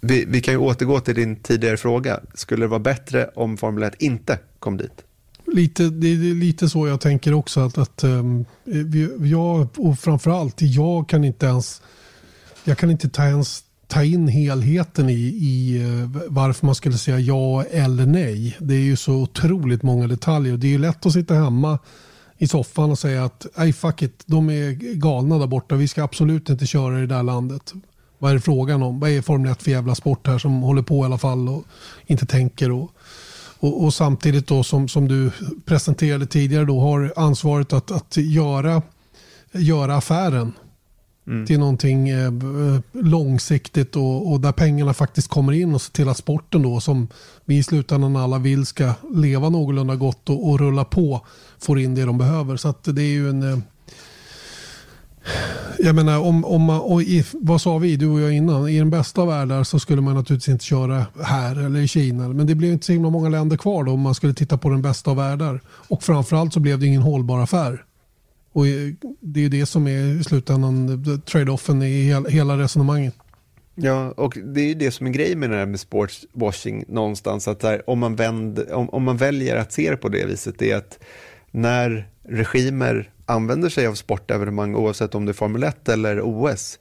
[0.01, 2.19] vi, vi kan ju återgå till din tidigare fråga.
[2.33, 5.03] Skulle det vara bättre om Formel 1 inte kom dit?
[5.53, 7.59] Lite, det är lite så jag tänker också.
[7.59, 8.45] att, att um,
[9.23, 11.81] jag, och framförallt, jag kan inte ens
[12.69, 17.19] jag kan inte ta, ens ta in helheten i, i eh, varför man skulle säga
[17.19, 18.57] ja eller nej.
[18.59, 20.57] Det är ju så otroligt många detaljer.
[20.57, 21.79] Det är ju lätt att sitta hemma
[22.37, 25.75] i soffan och säga att nej fuck it, de är galna där borta.
[25.75, 27.73] Vi ska absolut inte köra i det där landet.
[28.17, 28.99] Vad är det frågan om?
[28.99, 31.63] Vad är Formel 1 för jävla sport här som håller på i alla fall och
[32.05, 32.71] inte tänker?
[32.71, 32.91] Och,
[33.59, 35.31] och, och samtidigt då som, som du
[35.65, 38.81] presenterade tidigare då har ansvaret att, att göra,
[39.51, 40.53] göra affären
[41.29, 41.45] mm.
[41.45, 46.09] till någonting eh, eh, långsiktigt och, och, där pengarna faktiskt kommer in och se till
[46.09, 47.07] att sporten då som
[47.45, 51.25] vi i slutändan alla vill ska leva någorlunda gott och, och rulla på
[51.59, 52.57] får in det de behöver.
[52.57, 53.59] Så att det är ju en eh,
[55.79, 58.69] jag menar, om, om man, och i, vad sa vi, du och jag innan?
[58.69, 62.27] I den bästa världen så skulle man naturligtvis inte köra här eller i Kina.
[62.27, 64.69] Men det blev inte så himla många länder kvar då om man skulle titta på
[64.69, 65.61] den bästa av världar.
[65.67, 67.83] Och framförallt så blev det ingen hållbar affär.
[68.51, 68.65] Och
[69.19, 73.15] det är det som är i slutändan trade-offen i hela resonemanget.
[73.75, 77.47] Ja, och det är ju det som är grejen med det här med sportswashing någonstans.
[77.47, 80.55] Att här, om, man vänd, om, om man väljer att se det på det viset,
[80.57, 80.99] det är att
[81.51, 86.79] när regimer använder sig av sportevenemang, oavsett om det är Formel 1 eller OS,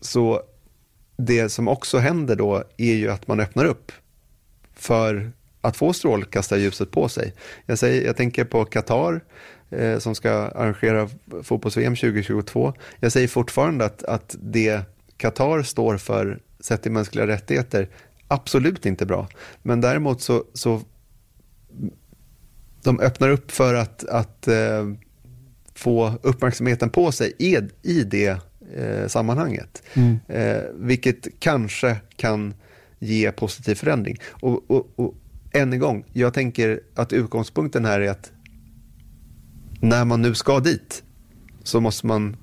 [0.00, 0.42] så
[1.16, 3.92] det som också händer då är ju att man öppnar upp
[4.74, 7.34] för att få strålkastarljuset på sig.
[7.66, 9.20] Jag, säger, jag tänker på Qatar,
[9.72, 11.08] eh, som ska arrangera
[11.42, 12.74] fotbolls-VM 2022.
[13.00, 14.80] Jag säger fortfarande att, att det
[15.16, 17.88] Qatar står för, sett till mänskliga rättigheter,
[18.28, 19.28] absolut inte bra.
[19.62, 20.80] Men däremot så, så
[22.82, 24.92] de öppnar upp för att, att eh,
[25.74, 28.38] få uppmärksamheten på sig i, i det
[28.76, 29.82] eh, sammanhanget.
[29.94, 30.18] Mm.
[30.28, 32.54] Eh, vilket kanske kan
[32.98, 34.18] ge positiv förändring.
[34.28, 35.14] Och, och, och
[35.52, 38.31] än en gång, jag tänker att utgångspunkten här är att
[39.82, 41.02] när man nu ska dit
[41.62, 42.36] så måste man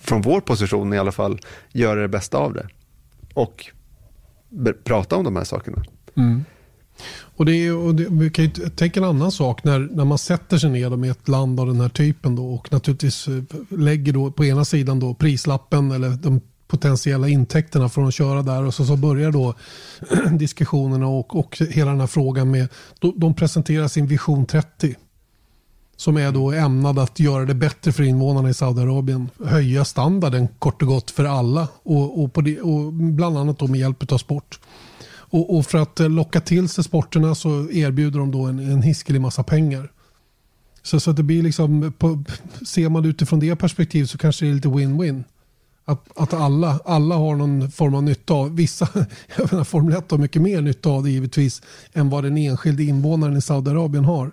[0.00, 1.40] från vår position i alla fall
[1.72, 2.68] göra det bästa av det.
[3.34, 3.66] Och
[4.84, 5.84] prata om de här sakerna.
[6.16, 6.44] Mm.
[7.36, 10.18] Och det är, och det, vi kan ju tänka en annan sak när, när man
[10.18, 14.12] sätter sig ner med ett land av den här typen då, och naturligtvis eh, lägger
[14.12, 18.74] då på ena sidan då prislappen eller de potentiella intäkterna från att köra där och
[18.74, 19.54] så, så börjar då
[20.30, 22.68] diskussionerna och, och hela den här frågan med,
[23.16, 24.94] de presenterar sin vision 30
[25.96, 29.30] som är då ämnad att göra det bättre för invånarna i Saudiarabien.
[29.44, 33.66] Höja standarden kort och gott för alla och, och, på det, och bland annat då
[33.66, 34.60] med hjälp av sport.
[35.28, 38.82] Och, och, för att eh, locka till sig sporterna så erbjuder de då en, en
[38.82, 39.90] hiskelig massa pengar.
[40.82, 42.24] Så, så att det blir liksom, på,
[42.66, 45.24] ser man det utifrån det perspektivet så kanske det är lite win-win.
[45.84, 48.88] Att, att alla, alla har någon form av nytta av, vissa,
[49.36, 51.62] jag menar Formel 1 har mycket mer nytta av det givetvis
[51.92, 54.30] än vad den enskilde invånaren i Saudiarabien har.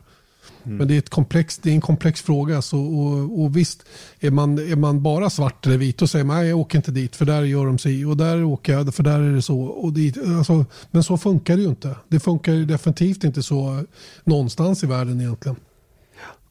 [0.66, 0.78] Mm.
[0.78, 2.62] Men det är, ett komplex, det är en komplex fråga.
[2.62, 3.86] Så, och, och visst,
[4.20, 7.16] är man, är man bara svart eller vit och säger man jag åker inte dit
[7.16, 9.60] för där gör de sig och där åker jag för där är det så.
[9.60, 11.96] Och dit, alltså, men så funkar det ju inte.
[12.08, 13.84] Det funkar definitivt inte så
[14.24, 15.56] någonstans i världen egentligen.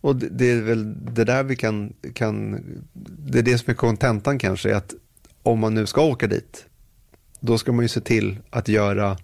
[0.01, 2.61] Och det, det är väl det där vi kan, kan,
[3.19, 4.95] det är det som är kontentan kanske, att
[5.43, 6.65] om man nu ska åka dit,
[7.41, 9.17] då ska man ju se till att göra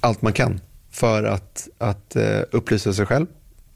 [0.00, 0.60] allt man kan
[0.94, 3.26] för att, att uh, upplysa sig själv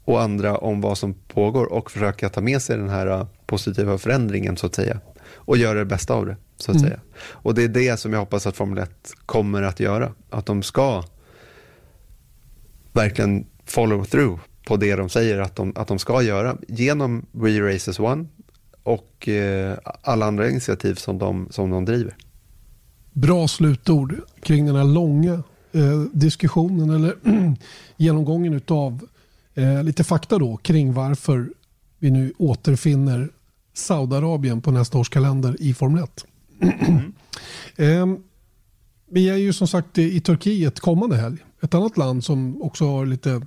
[0.05, 3.97] och andra om vad som pågår och försöka ta med sig den här uh, positiva
[3.97, 4.99] förändringen så att säga
[5.33, 6.89] och göra det bästa av det så att mm.
[6.89, 7.01] säga.
[7.21, 10.63] Och det är det som jag hoppas att Formel 1 kommer att göra, att de
[10.63, 11.03] ska
[12.93, 17.59] verkligen follow through på det de säger att de, att de ska göra genom We
[17.73, 18.25] Races One
[18.83, 22.15] och uh, alla andra initiativ som de, som de driver.
[23.11, 27.15] Bra slutord kring den här långa eh, diskussionen eller
[27.97, 29.07] genomgången av
[29.53, 31.49] eh, lite fakta då kring varför
[31.99, 33.29] vi nu återfinner
[33.73, 36.25] Saudiarabien på nästa års kalender i Formel 1.
[36.61, 37.13] Mm.
[38.15, 38.19] eh,
[39.11, 41.37] vi är ju som sagt i Turkiet kommande helg.
[41.61, 43.41] Ett annat land som också har lite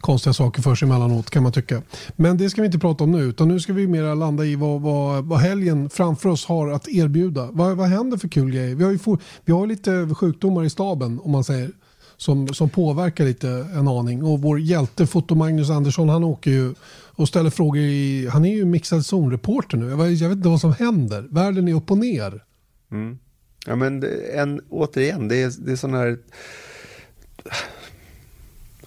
[0.00, 1.82] konstiga saker för sig emellanåt kan man tycka.
[2.16, 4.56] Men det ska vi inte prata om nu utan nu ska vi mer landa i
[4.56, 7.48] vad, vad, vad helgen framför oss har att erbjuda.
[7.52, 8.74] Vad, vad händer för kul grejer?
[8.74, 11.70] Vi har ju for, vi har lite sjukdomar i staben om man säger
[12.16, 14.24] som, som påverkar lite en aning.
[14.24, 16.74] Och vår hjälte Foto Magnus Andersson han åker ju
[17.18, 19.88] och ställer frågor i, han är ju mixad zonreporter nu.
[19.90, 21.26] Jag, jag vet inte vad som händer.
[21.30, 22.44] Världen är upp och ner.
[22.92, 23.18] Mm.
[23.66, 24.04] Ja men
[24.34, 26.18] en, återigen, det är, det är sån här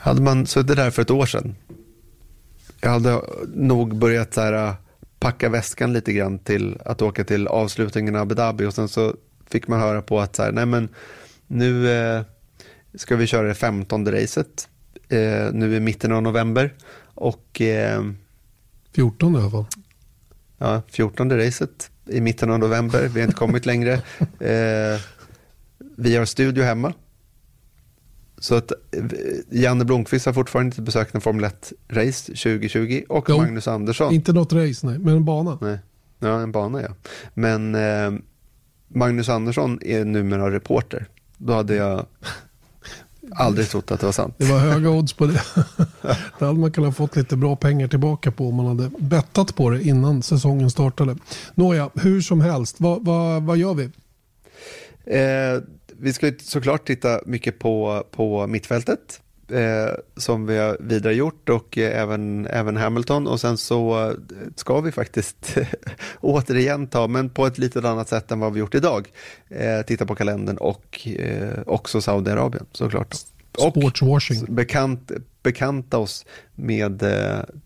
[0.01, 1.55] hade man suttit där för ett år sedan,
[2.81, 3.21] jag hade
[3.53, 4.75] nog börjat så här,
[5.19, 9.15] packa väskan lite grann till att åka till avslutningen av Abu Dhabi och sen så
[9.49, 10.89] fick man höra på att så här, nej men
[11.47, 12.21] nu eh,
[12.95, 14.69] ska vi köra det femtonde racet
[15.09, 16.73] eh, nu i mitten av november
[17.03, 18.03] och eh,
[18.95, 19.65] 14 i alla fall.
[20.57, 23.07] Ja, 14 racet i mitten av november.
[23.07, 23.93] Vi har inte kommit längre.
[24.39, 25.01] Eh,
[25.95, 26.93] vi har studio hemma
[28.41, 29.03] så att eh,
[29.49, 34.13] Janne Blomqvist har fortfarande inte besökt en Formel 1-race 2020 och jo, Magnus Andersson.
[34.13, 35.57] Inte något race, nej, men en bana.
[35.61, 35.79] Nej.
[36.19, 36.89] Ja, en bana ja.
[37.33, 38.11] Men eh,
[38.87, 41.07] Magnus Andersson är numera reporter.
[41.37, 42.05] Då hade jag
[43.31, 44.35] aldrig trott att det var sant.
[44.37, 45.41] Det var höga odds på det.
[46.39, 49.69] det hade man kunnat fått lite bra pengar tillbaka på om man hade bettat på
[49.69, 51.15] det innan säsongen startade.
[51.55, 53.89] Nåja, hur som helst, vad, vad, vad gör vi?
[55.05, 55.63] Eh,
[56.01, 59.21] vi ska såklart titta mycket på, på mittfältet.
[59.51, 64.15] Eh, som vi har vidare gjort och eh, även, även Hamilton och sen så eh,
[64.55, 65.57] ska vi faktiskt
[66.21, 69.11] återigen ta, men på ett lite annat sätt än vad vi gjort idag,
[69.49, 73.15] eh, titta på kalendern och eh, också Saudiarabien såklart.
[73.57, 74.41] Sportswashing.
[74.41, 75.11] Och bekant,
[75.43, 76.25] bekanta oss
[76.55, 77.03] med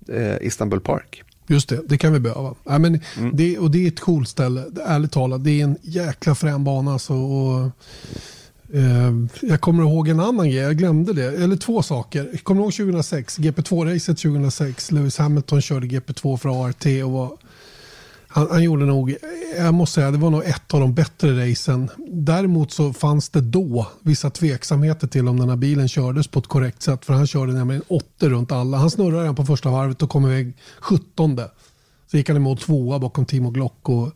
[0.10, 1.24] eh, Istanbul Park.
[1.48, 2.56] Just det, det kan vi behöva.
[2.64, 3.36] Ja, men mm.
[3.36, 5.44] det, och det är ett coolt ställe, ärligt talat.
[5.44, 6.94] Det är en jäkla frän bana.
[6.94, 7.72] Alltså, och,
[8.74, 11.44] eh, jag kommer ihåg en annan grej, jag glömde det.
[11.44, 12.30] Eller två saker.
[12.32, 14.92] Jag kommer ihåg 2006, GP2-racet 2006.
[14.92, 17.38] Lewis Hamilton körde GP2 för ART och var
[18.36, 19.16] han, han, gjorde nog,
[19.58, 21.90] jag måste säga, det var nog ett av de bättre racen.
[22.12, 26.48] Däremot så fanns det då vissa tveksamheter till om den här bilen kördes på ett
[26.48, 27.06] korrekt sätt.
[27.06, 28.78] För han körde nämligen åtta runt alla.
[28.78, 31.40] Han snurrade den på första varvet och kom iväg 17.
[32.12, 33.90] Så gick han emot tvåa bakom Timo Glock.
[33.90, 34.12] Och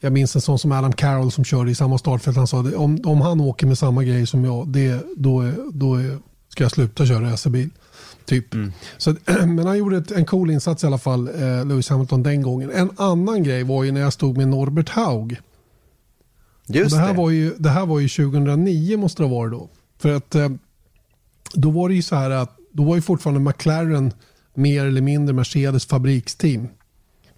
[0.00, 2.36] jag minns en sån som Adam Carroll som körde i samma startfält.
[2.36, 5.96] Han sa att om, om han åker med samma grej som jag, det, då, då
[6.48, 7.70] ska jag sluta köra racerbil.
[8.26, 8.54] Typ.
[8.54, 8.72] Mm.
[8.98, 12.42] Så, men han gjorde ett, en cool insats i alla fall, eh, Lewis Hamilton den
[12.42, 12.70] gången.
[12.70, 15.40] En annan grej var ju när jag stod med Norbert Haug.
[16.66, 17.18] Just det, här det.
[17.18, 19.68] Var ju, det här var ju 2009 måste det ha varit då.
[19.98, 20.48] För att eh,
[21.54, 24.12] då var det ju så här att då var ju fortfarande McLaren
[24.54, 26.68] mer eller mindre Mercedes fabriksteam.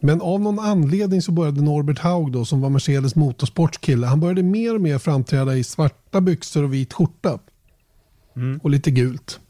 [0.01, 4.43] Men av någon anledning så började Norbert Haug då, som var Mercedes motorsportskille, han började
[4.43, 7.39] mer och mer framträda i svarta byxor och vit skjorta.
[8.37, 8.61] Mm.
[8.63, 9.41] Och lite gult.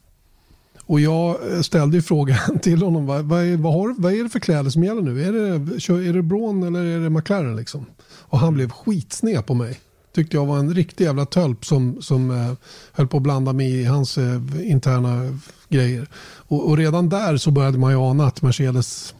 [0.89, 4.23] Och jag eh, ställde ju frågan till honom, vad, vad, är, vad, har, vad är
[4.23, 5.23] det för kläder som gäller nu?
[5.23, 7.85] Är det, är det Braun eller är det McLaren liksom?
[8.05, 9.79] Och han blev skitsned på mig.
[10.15, 12.53] Tyckte jag var en riktig jävla tölp som, som eh,
[12.91, 15.37] höll på att blanda mig i hans eh, interna
[15.69, 16.07] grejer.
[16.35, 19.15] Och, och, redan där så började man ju ana att Mercedes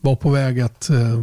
[0.00, 1.22] var på väg att eh,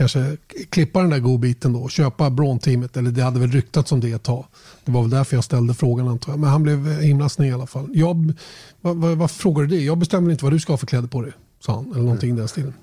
[0.00, 0.36] kanske
[0.70, 2.96] klippa den där godbiten då och köpa Braun-teamet.
[2.96, 4.46] Eller det hade väl ryktats om det ett tag.
[4.84, 6.38] Det var väl därför jag ställde frågan antar jag.
[6.38, 7.88] Men han blev himla sned i alla fall.
[7.94, 8.32] Jag,
[8.80, 9.84] vad, vad, vad frågar du det?
[9.84, 11.32] Jag bestämmer inte vad du ska ha för kläder på dig.
[11.60, 11.92] Sa han.
[11.92, 12.74] Eller någonting i den stilen.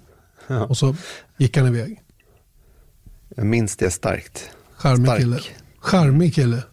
[0.48, 0.66] Ja.
[0.66, 0.96] Och så
[1.38, 2.02] gick han iväg.
[3.36, 4.50] Jag minns det starkt.
[4.76, 5.20] Charmig Stark.
[5.20, 5.40] kille.
[5.80, 6.64] Charmig kille.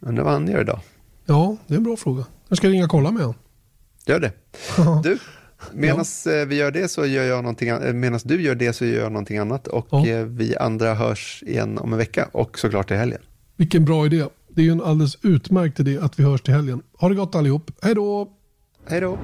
[0.00, 0.80] Undrar vad han gör idag?
[1.26, 2.24] Ja, det är en bra fråga.
[2.48, 3.40] Jag ska ringa och kolla med honom.
[4.06, 4.32] Gör det.
[5.02, 5.18] Du,
[5.72, 6.32] medan ja.
[6.32, 9.02] Eh, vi gör det så gör jag någonting eh, Medan du gör det så gör
[9.02, 9.66] jag någonting annat.
[9.66, 10.06] Och ja.
[10.06, 13.20] Eh, vi andra hörs igen om en vecka och såklart till helgen.
[13.56, 14.24] Vilken bra idé.
[14.48, 16.82] Det är ju en alldeles utmärkt idé att vi hörs till helgen.
[16.98, 17.70] Ha det gott allihop.
[17.82, 18.32] Hej då!
[18.88, 19.18] Hej då!